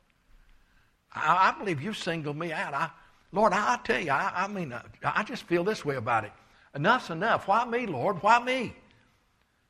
[1.14, 2.74] I, I believe you've singled me out.
[2.74, 2.90] I,
[3.32, 6.26] Lord, I, I tell you, I, I mean, uh, I just feel this way about
[6.26, 6.34] it.
[6.76, 7.48] Enough's enough.
[7.48, 8.22] Why me, Lord?
[8.22, 8.76] Why me?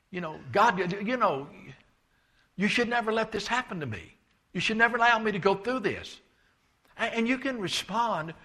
[0.09, 1.47] You know, God, you know,
[2.55, 4.15] you should never let this happen to me.
[4.53, 6.19] You should never allow me to go through this.
[6.95, 8.35] And, you can respond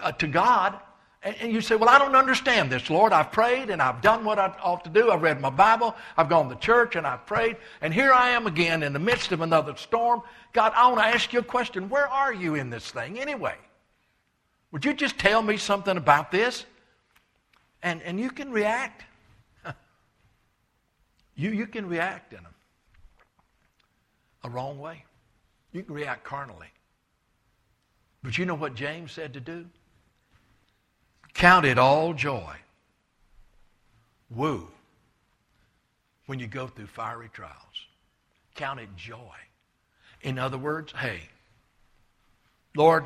[0.00, 0.80] uh, to God
[1.22, 3.12] and, and you say, Well, I don't understand this, Lord.
[3.12, 5.10] I've prayed and I've done what I ought to do.
[5.10, 5.94] I've read my Bible.
[6.16, 7.56] I've gone to church and I've prayed.
[7.80, 10.22] And here I am again in the midst of another storm.
[10.52, 11.88] God, I want to ask you a question.
[11.88, 13.56] Where are you in this thing anyway?
[14.70, 16.64] Would you just tell me something about this?
[17.82, 19.04] And, and you can react.
[21.36, 22.50] you, you can react in a,
[24.46, 25.04] a wrong way.
[25.72, 26.68] You can react carnally.
[28.22, 29.66] But you know what James said to do?
[31.34, 32.56] Count it all joy.
[34.30, 34.68] Woo.
[36.26, 37.54] When you go through fiery trials.
[38.54, 39.36] Count it joy.
[40.22, 41.20] In other words, hey,
[42.74, 43.04] Lord,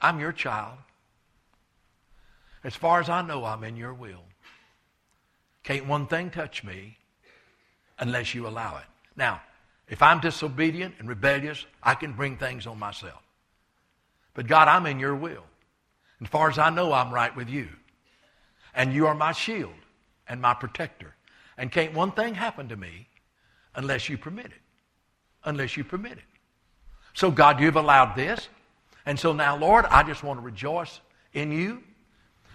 [0.00, 0.76] I'm your child.
[2.62, 4.24] As far as I know, I'm in your will.
[5.62, 6.98] Can't one thing touch me
[7.98, 8.84] unless you allow it.
[9.16, 9.40] Now,
[9.90, 13.20] if I'm disobedient and rebellious, I can bring things on myself.
[14.34, 15.42] But God, I'm in your will.
[16.22, 17.68] As far as I know, I'm right with you.
[18.72, 19.74] And you are my shield
[20.28, 21.12] and my protector.
[21.58, 23.08] And can't one thing happen to me
[23.74, 24.62] unless you permit it.
[25.44, 26.24] Unless you permit it.
[27.14, 28.48] So, God, you've allowed this.
[29.06, 31.00] And so now, Lord, I just want to rejoice
[31.32, 31.82] in you.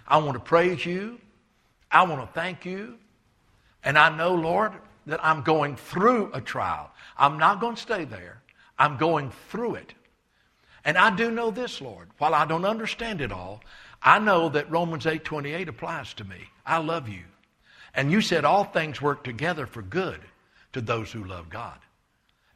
[0.08, 1.20] I want to praise you.
[1.90, 2.96] I want to thank you.
[3.84, 4.72] And I know, Lord,
[5.06, 6.90] that I'm going through a trial.
[7.16, 8.42] I'm not going to stay there.
[8.78, 9.94] I'm going through it.
[10.84, 12.10] And I do know this, Lord.
[12.18, 13.62] While I don't understand it all,
[14.02, 16.48] I know that Romans 8:28 applies to me.
[16.64, 17.24] I love you.
[17.94, 20.20] And you said all things work together for good
[20.74, 21.78] to those who love God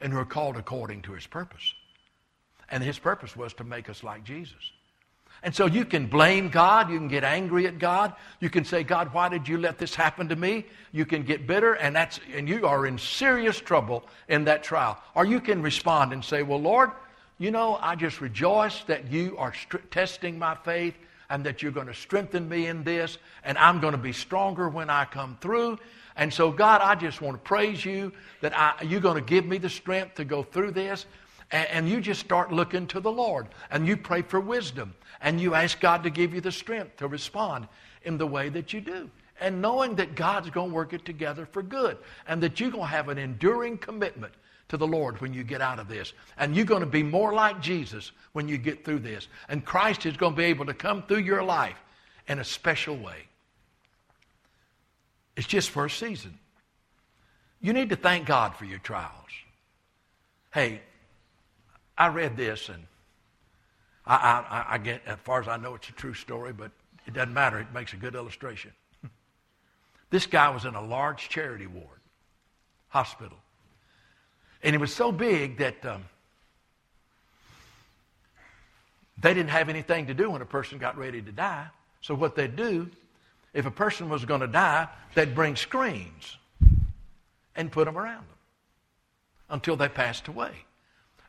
[0.01, 1.75] and who are called according to his purpose.
[2.69, 4.73] And his purpose was to make us like Jesus.
[5.43, 8.83] And so you can blame God, you can get angry at God, you can say,
[8.83, 10.67] God, why did you let this happen to me?
[10.93, 14.99] You can get bitter, and that's and you are in serious trouble in that trial.
[15.15, 16.91] Or you can respond and say, Well, Lord,
[17.39, 20.95] you know, I just rejoice that you are st- testing my faith
[21.31, 24.69] and that you're going to strengthen me in this, and I'm going to be stronger
[24.69, 25.79] when I come through.
[26.17, 28.13] And so, God, I just want to praise you
[28.43, 31.07] that I, you're going to give me the strength to go through this.
[31.51, 35.41] And, and you just start looking to the Lord, and you pray for wisdom, and
[35.41, 37.69] you ask God to give you the strength to respond
[38.03, 39.11] in the way that you do.
[39.41, 41.97] And knowing that God's going to work it together for good,
[42.27, 44.35] and that you're going to have an enduring commitment
[44.69, 46.13] to the Lord when you get out of this.
[46.39, 49.29] And you're going to be more like Jesus when you get through this.
[49.49, 51.77] And Christ is going to be able to come through your life
[52.29, 53.27] in a special way.
[55.37, 56.39] It's just for a season.
[57.61, 59.11] You need to thank God for your trials.
[60.53, 60.83] Hey,
[62.01, 62.83] I read this and
[64.07, 66.71] I, I, I get, as far as I know, it's a true story, but
[67.07, 67.61] it doesn't matter.
[67.61, 68.73] It makes a good illustration.
[70.11, 72.01] this guy was in a large charity ward,
[72.89, 73.37] hospital.
[74.63, 76.05] And it was so big that um,
[79.21, 81.67] they didn't have anything to do when a person got ready to die.
[82.01, 82.89] So what they'd do,
[83.53, 86.39] if a person was going to die, they'd bring screens
[87.55, 88.39] and put them around them
[89.51, 90.65] until they passed away.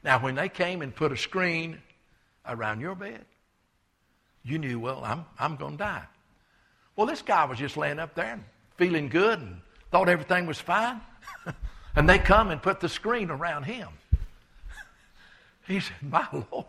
[0.04, 1.80] Now, when they came and put a screen
[2.48, 3.26] around your bed,
[4.44, 6.04] you knew, well, I'm, I'm going to die.
[6.96, 8.44] Well, this guy was just laying up there and
[8.78, 11.02] feeling good and thought everything was fine.
[11.96, 13.90] and they come and put the screen around him.
[15.68, 16.66] He said, My Lord.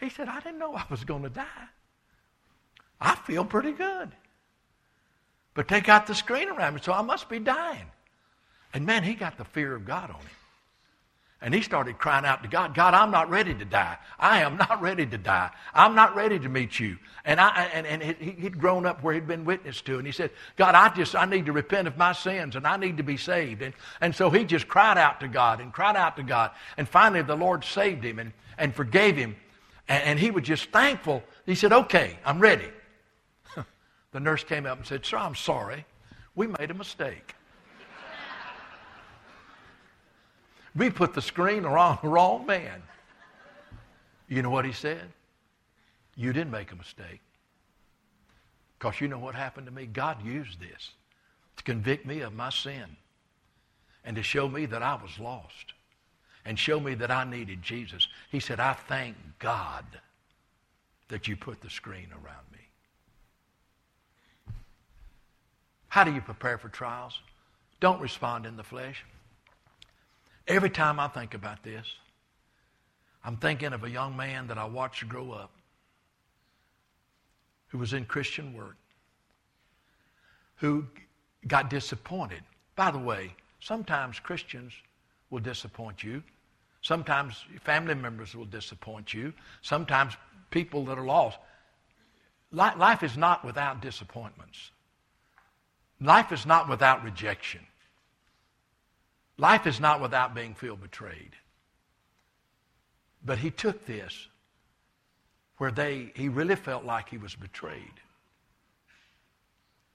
[0.00, 1.44] He said, I didn't know I was going to die.
[3.00, 4.10] I feel pretty good.
[5.54, 7.86] But they got the screen around me, so I must be dying.
[8.72, 10.37] And man, he got the fear of God on him.
[11.40, 13.96] And he started crying out to God, God, I'm not ready to die.
[14.18, 15.50] I am not ready to die.
[15.72, 16.98] I'm not ready to meet you.
[17.24, 19.98] And, I, and, and he'd grown up where he'd been witness to.
[19.98, 22.76] And he said, God, I just, I need to repent of my sins and I
[22.76, 23.62] need to be saved.
[23.62, 26.50] And, and so he just cried out to God and cried out to God.
[26.76, 29.36] And finally the Lord saved him and, and forgave him.
[29.88, 31.22] And, and he was just thankful.
[31.46, 32.68] He said, okay, I'm ready.
[34.12, 35.84] the nurse came up and said, sir, I'm sorry.
[36.34, 37.36] We made a mistake.
[40.74, 42.82] We put the screen on the wrong man.
[44.28, 45.10] You know what he said?
[46.14, 47.20] You didn't make a mistake.
[48.78, 49.86] Because you know what happened to me?
[49.86, 50.90] God used this
[51.56, 52.96] to convict me of my sin
[54.04, 55.74] and to show me that I was lost
[56.44, 58.06] and show me that I needed Jesus.
[58.30, 59.84] He said, I thank God
[61.08, 62.58] that you put the screen around me.
[65.88, 67.20] How do you prepare for trials?
[67.80, 69.04] Don't respond in the flesh.
[70.48, 71.86] Every time I think about this,
[73.22, 75.50] I'm thinking of a young man that I watched grow up
[77.68, 78.76] who was in Christian work,
[80.56, 80.86] who
[81.46, 82.42] got disappointed.
[82.76, 84.72] By the way, sometimes Christians
[85.28, 86.22] will disappoint you.
[86.80, 89.34] Sometimes family members will disappoint you.
[89.60, 90.16] Sometimes
[90.50, 91.38] people that are lost.
[92.52, 94.70] Life is not without disappointments.
[96.00, 97.60] Life is not without rejection.
[99.38, 101.30] Life is not without being feel betrayed.
[103.24, 104.28] But he took this
[105.58, 108.00] where they he really felt like he was betrayed.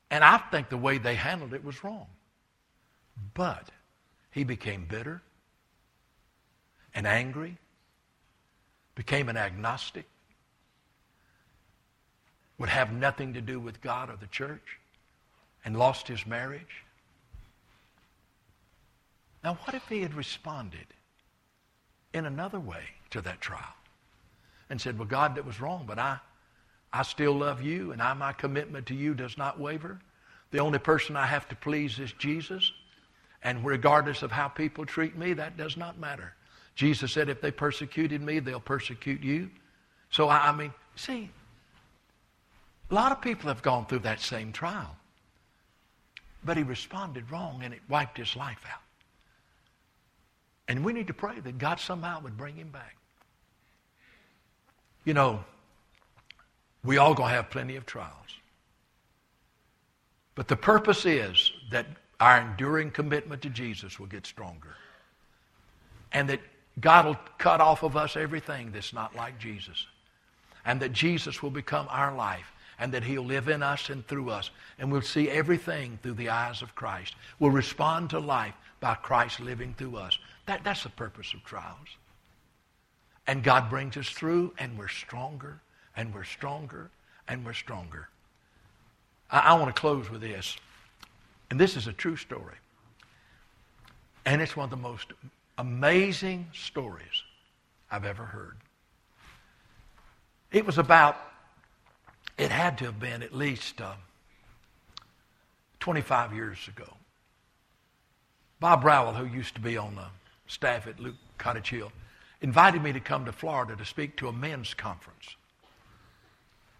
[0.09, 2.07] And I think the way they handled it was wrong.
[3.33, 3.69] But
[4.31, 5.21] he became bitter
[6.93, 7.57] and angry,
[8.95, 10.05] became an agnostic,
[12.57, 14.79] would have nothing to do with God or the church,
[15.65, 16.83] and lost his marriage
[19.43, 20.85] now, what if he had responded
[22.13, 23.75] in another way to that trial
[24.69, 26.19] and said, Well, God, that was wrong, but I,
[26.93, 29.99] I still love you, and I, my commitment to you does not waver.
[30.51, 32.71] The only person I have to please is Jesus.
[33.43, 36.33] And regardless of how people treat me, that does not matter.
[36.75, 39.49] Jesus said, if they persecuted me, they'll persecute you.
[40.11, 41.29] So, I, I mean, see,
[42.89, 44.95] a lot of people have gone through that same trial.
[46.45, 48.81] But he responded wrong, and it wiped his life out.
[50.67, 52.95] And we need to pray that God somehow would bring him back.
[55.03, 55.43] You know,
[56.83, 58.11] we all going to have plenty of trials.
[60.35, 61.85] But the purpose is that
[62.19, 64.75] our enduring commitment to Jesus will get stronger.
[66.11, 66.39] And that
[66.79, 69.85] God will cut off of us everything that's not like Jesus.
[70.65, 72.51] And that Jesus will become our life.
[72.79, 74.49] And that He'll live in us and through us.
[74.79, 77.15] And we'll see everything through the eyes of Christ.
[77.39, 80.17] We'll respond to life by Christ living through us.
[80.45, 81.87] That, that's the purpose of trials.
[83.25, 85.61] And God brings us through, and we're stronger,
[85.95, 86.89] and we're stronger,
[87.27, 88.09] and we're stronger.
[89.31, 90.57] I, I want to close with this.
[91.49, 92.55] And this is a true story.
[94.25, 95.13] And it's one of the most
[95.57, 97.23] amazing stories
[97.91, 98.57] I've ever heard.
[100.51, 101.17] It was about,
[102.37, 103.93] it had to have been at least uh,
[105.79, 106.91] 25 years ago.
[108.59, 110.05] Bob Rowell, who used to be on the
[110.53, 111.91] staff at Luke Cottage Hill,
[112.41, 115.35] invited me to come to Florida to speak to a men's conference.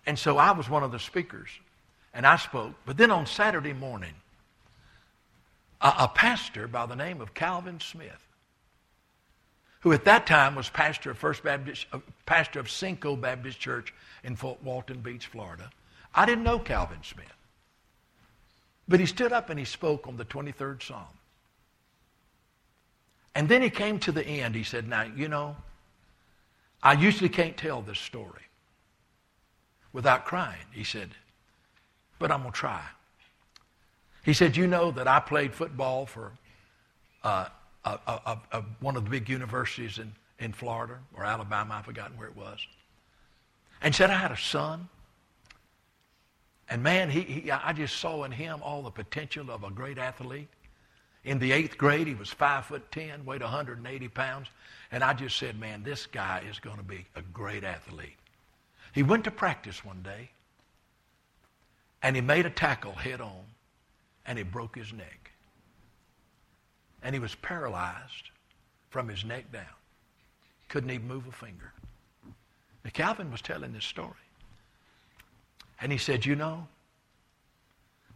[0.06, 1.50] And so I was one of the speakers,
[2.14, 2.74] and I spoke.
[2.86, 4.14] But then on Saturday morning,
[5.82, 8.28] a, a pastor by the name of Calvin Smith,
[9.82, 13.94] who at that time was pastor of First Baptist, uh, pastor of Cinco Baptist Church
[14.24, 15.70] in Fort Walton Beach, Florida.
[16.14, 17.26] I didn't know Calvin Smith.
[18.88, 21.08] But he stood up and he spoke on the 23rd Psalm.
[23.36, 24.56] And then he came to the end.
[24.56, 25.56] He said, Now, you know,
[26.82, 28.44] I usually can't tell this story
[29.92, 30.66] without crying.
[30.72, 31.10] He said,
[32.20, 32.84] But I'm going to try.
[34.24, 36.32] He said, You know that I played football for
[37.24, 37.48] uh,
[37.86, 42.18] a, a, a, one of the big universities in, in Florida or Alabama, I've forgotten
[42.18, 42.60] where it was.
[43.82, 44.88] And said, I had a son.
[46.70, 49.98] And man, he, he, I just saw in him all the potential of a great
[49.98, 50.48] athlete.
[51.24, 54.48] In the eighth grade, he was five foot ten, weighed 180 pounds.
[54.92, 58.18] And I just said, man, this guy is going to be a great athlete.
[58.94, 60.30] He went to practice one day,
[62.04, 63.42] and he made a tackle head on,
[64.26, 65.32] and he broke his neck.
[67.02, 68.30] And he was paralyzed
[68.90, 69.66] from his neck down.
[70.70, 71.74] Couldn't even move a finger.
[72.84, 74.12] Now, Calvin was telling this story.
[75.82, 76.68] And he said, You know,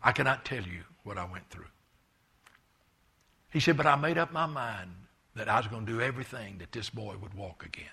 [0.03, 1.65] I cannot tell you what I went through.
[3.57, 4.91] He said, But I made up my mind
[5.33, 7.89] that I was going to do everything that this boy would walk again.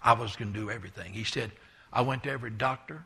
[0.00, 1.12] I was going to do everything.
[1.12, 1.50] He said,
[1.92, 3.04] I went to every doctor.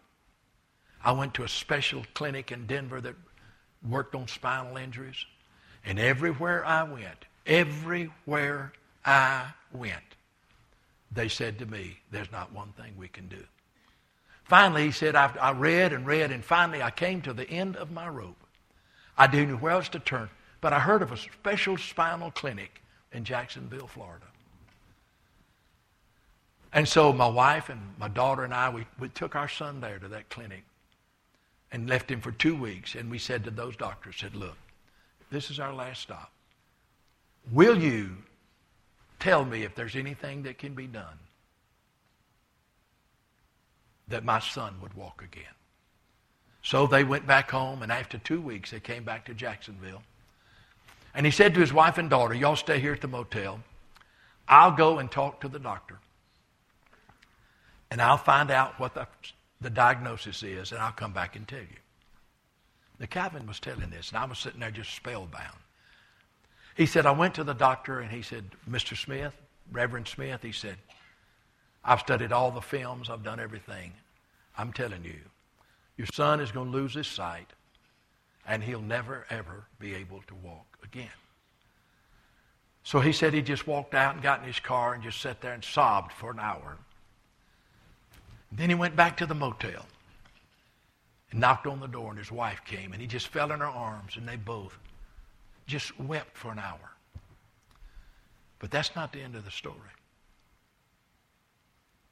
[1.03, 3.15] I went to a special clinic in Denver that
[3.89, 5.25] worked on spinal injuries.
[5.83, 8.75] And everywhere I went, everywhere
[9.07, 9.97] I went,
[11.11, 13.43] they said to me, There's not one thing we can do.
[14.45, 17.77] Finally, he said, I, I read and read, and finally I came to the end
[17.77, 18.45] of my rope.
[19.17, 20.29] I didn't know where else to turn,
[20.61, 22.83] but I heard of a special spinal clinic
[23.13, 24.27] in Jacksonville, Florida.
[26.73, 29.99] And so my wife and my daughter and I, we, we took our son there
[29.99, 30.63] to that clinic
[31.73, 32.95] and left him for two weeks.
[32.95, 34.57] And we said to those doctors, said, look,
[35.31, 36.31] this is our last stop.
[37.51, 38.19] Will you
[39.19, 41.19] tell me if there's anything that can be done
[44.09, 45.55] that my son would walk again?
[46.63, 50.03] So they went back home, and after two weeks, they came back to Jacksonville.
[51.15, 53.61] And he said to his wife and daughter, Y'all stay here at the motel.
[54.49, 55.99] I'll go and talk to the doctor.
[57.91, 59.07] And I'll find out what the,
[59.61, 61.67] the diagnosis is, and I'll come back and tell you.
[62.99, 65.57] The Calvin was telling this, and I was sitting there just spellbound.
[66.77, 68.97] He said, I went to the doctor, and he said, Mr.
[68.97, 69.33] Smith,
[69.73, 70.77] Reverend Smith, he said,
[71.85, 73.93] I've studied all the films, I've done everything.
[74.57, 75.19] I'm telling you,
[75.97, 77.51] your son is going to lose his sight,
[78.47, 81.09] and he'll never, ever be able to walk again.
[82.83, 85.41] So he said he just walked out and got in his car and just sat
[85.41, 86.77] there and sobbed for an hour.
[88.53, 89.87] Then he went back to the motel
[91.31, 93.67] and knocked on the door, and his wife came, and he just fell in her
[93.67, 94.77] arms, and they both
[95.67, 96.91] just wept for an hour.
[98.59, 99.77] But that's not the end of the story.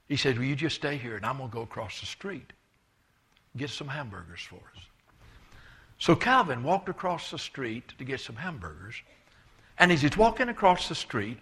[0.09, 2.53] He said, Will you just stay here, and I'm going to go across the street,
[3.57, 4.88] get some hamburgers for us.
[5.99, 8.95] So Calvin walked across the street to get some hamburgers,
[9.79, 11.39] and as he's walking across the street,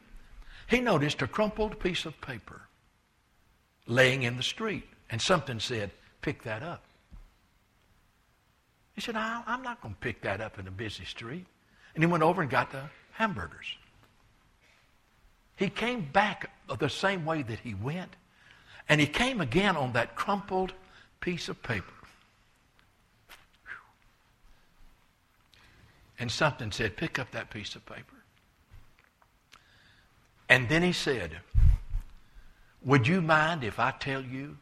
[0.67, 2.63] he noticed a crumpled piece of paper
[3.87, 5.91] laying in the street, and something said,
[6.23, 6.83] Pick that up.
[8.95, 11.45] He said, I'm not going to pick that up in a busy street.
[11.95, 12.83] And he went over and got the
[13.13, 13.67] hamburgers.
[15.57, 18.17] He came back the same way that he went,
[18.89, 20.73] and he came again on that crumpled
[21.21, 21.93] piece of paper.
[26.19, 28.17] And something said, Pick up that piece of paper.
[30.49, 31.39] And then he said,
[32.85, 34.57] Would you mind if I tell you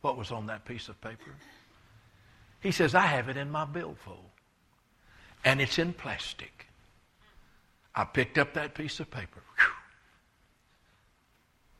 [0.00, 1.34] what was on that piece of paper?
[2.60, 4.30] He says, I have it in my billfold,
[5.44, 6.66] and it's in plastic.
[7.94, 9.42] I picked up that piece of paper.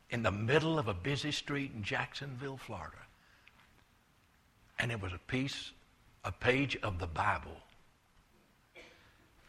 [0.09, 2.95] In the middle of a busy street in Jacksonville, Florida.
[4.79, 5.71] And it was a piece,
[6.23, 7.57] a page of the Bible.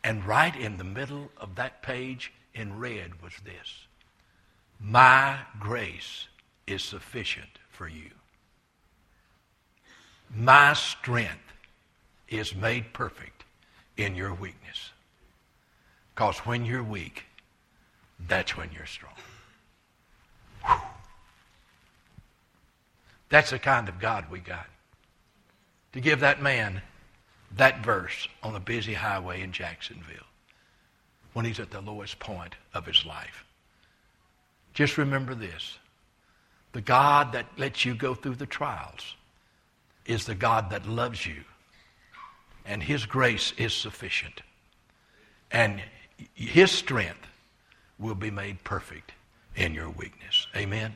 [0.08, 3.86] And right in the middle of that page in red was this
[4.80, 6.28] My grace
[6.66, 8.12] is sufficient for you.
[10.34, 11.52] My strength
[12.26, 13.44] is made perfect
[13.98, 14.92] in your weakness.
[16.14, 17.24] Because when you're weak,
[18.26, 19.12] that's when you're strong.
[20.64, 20.80] Whew.
[23.28, 24.68] That's the kind of God we got.
[25.92, 26.80] To give that man
[27.56, 30.26] that verse on a busy highway in Jacksonville
[31.32, 33.44] when he's at the lowest point of his life.
[34.74, 35.78] Just remember this
[36.72, 39.16] the God that lets you go through the trials
[40.06, 41.44] is the God that loves you,
[42.64, 44.42] and His grace is sufficient.
[45.50, 45.82] And
[46.34, 47.26] His strength
[47.98, 49.12] will be made perfect
[49.56, 50.46] in your weakness.
[50.56, 50.94] Amen.